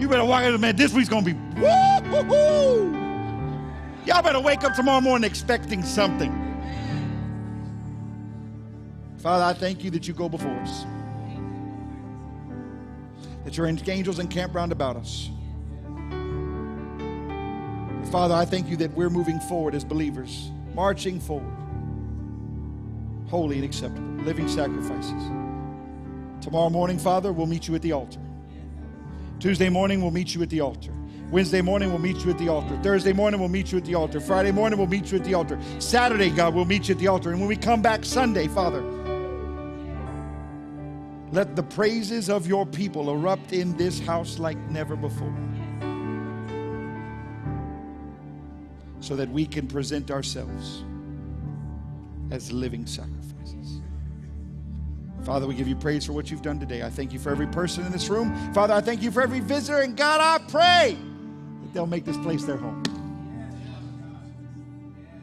[0.00, 2.92] You better walk out, of man, this week's going to be woo
[4.06, 6.32] Y'all better wake up tomorrow morning expecting something.
[9.18, 10.86] Father, I thank you that you go before us,
[13.44, 15.30] that your angels encamp round about us.
[18.10, 21.56] Father, I thank you that we're moving forward as believers, marching forward,
[23.28, 25.22] holy and acceptable, living sacrifices.
[26.42, 28.20] Tomorrow morning, Father, we'll meet you at the altar.
[29.40, 30.92] Tuesday morning, we'll meet you at the altar.
[31.30, 32.78] Wednesday morning, we'll meet you at the altar.
[32.82, 34.20] Thursday morning, we'll meet you at the altar.
[34.20, 35.58] Friday morning, we'll meet you at the altar.
[35.78, 37.30] Saturday, God, we'll meet you at the altar.
[37.30, 38.82] And when we come back Sunday, Father,
[41.32, 45.34] let the praises of your people erupt in this house like never before.
[49.00, 50.84] So that we can present ourselves
[52.30, 53.80] as living sacrifices.
[55.24, 56.82] Father, we give you praise for what you've done today.
[56.82, 58.52] I thank you for every person in this room.
[58.52, 59.80] Father, I thank you for every visitor.
[59.80, 60.96] And God, I pray
[61.62, 62.82] that they'll make this place their home.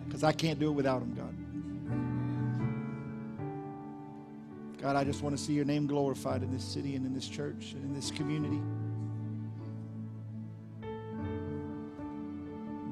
[0.08, 1.39] Because I can't do it without them, God.
[4.82, 7.28] God, I just want to see your name glorified in this city and in this
[7.28, 8.62] church and in this community.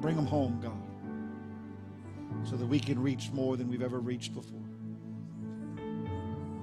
[0.00, 4.60] Bring them home, God, so that we can reach more than we've ever reached before.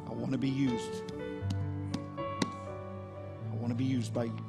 [0.07, 1.01] I want to be used.
[2.19, 4.45] I want to be used by you.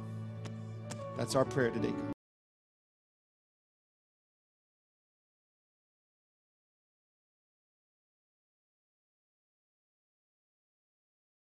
[1.17, 2.16] That's our prayer today, God.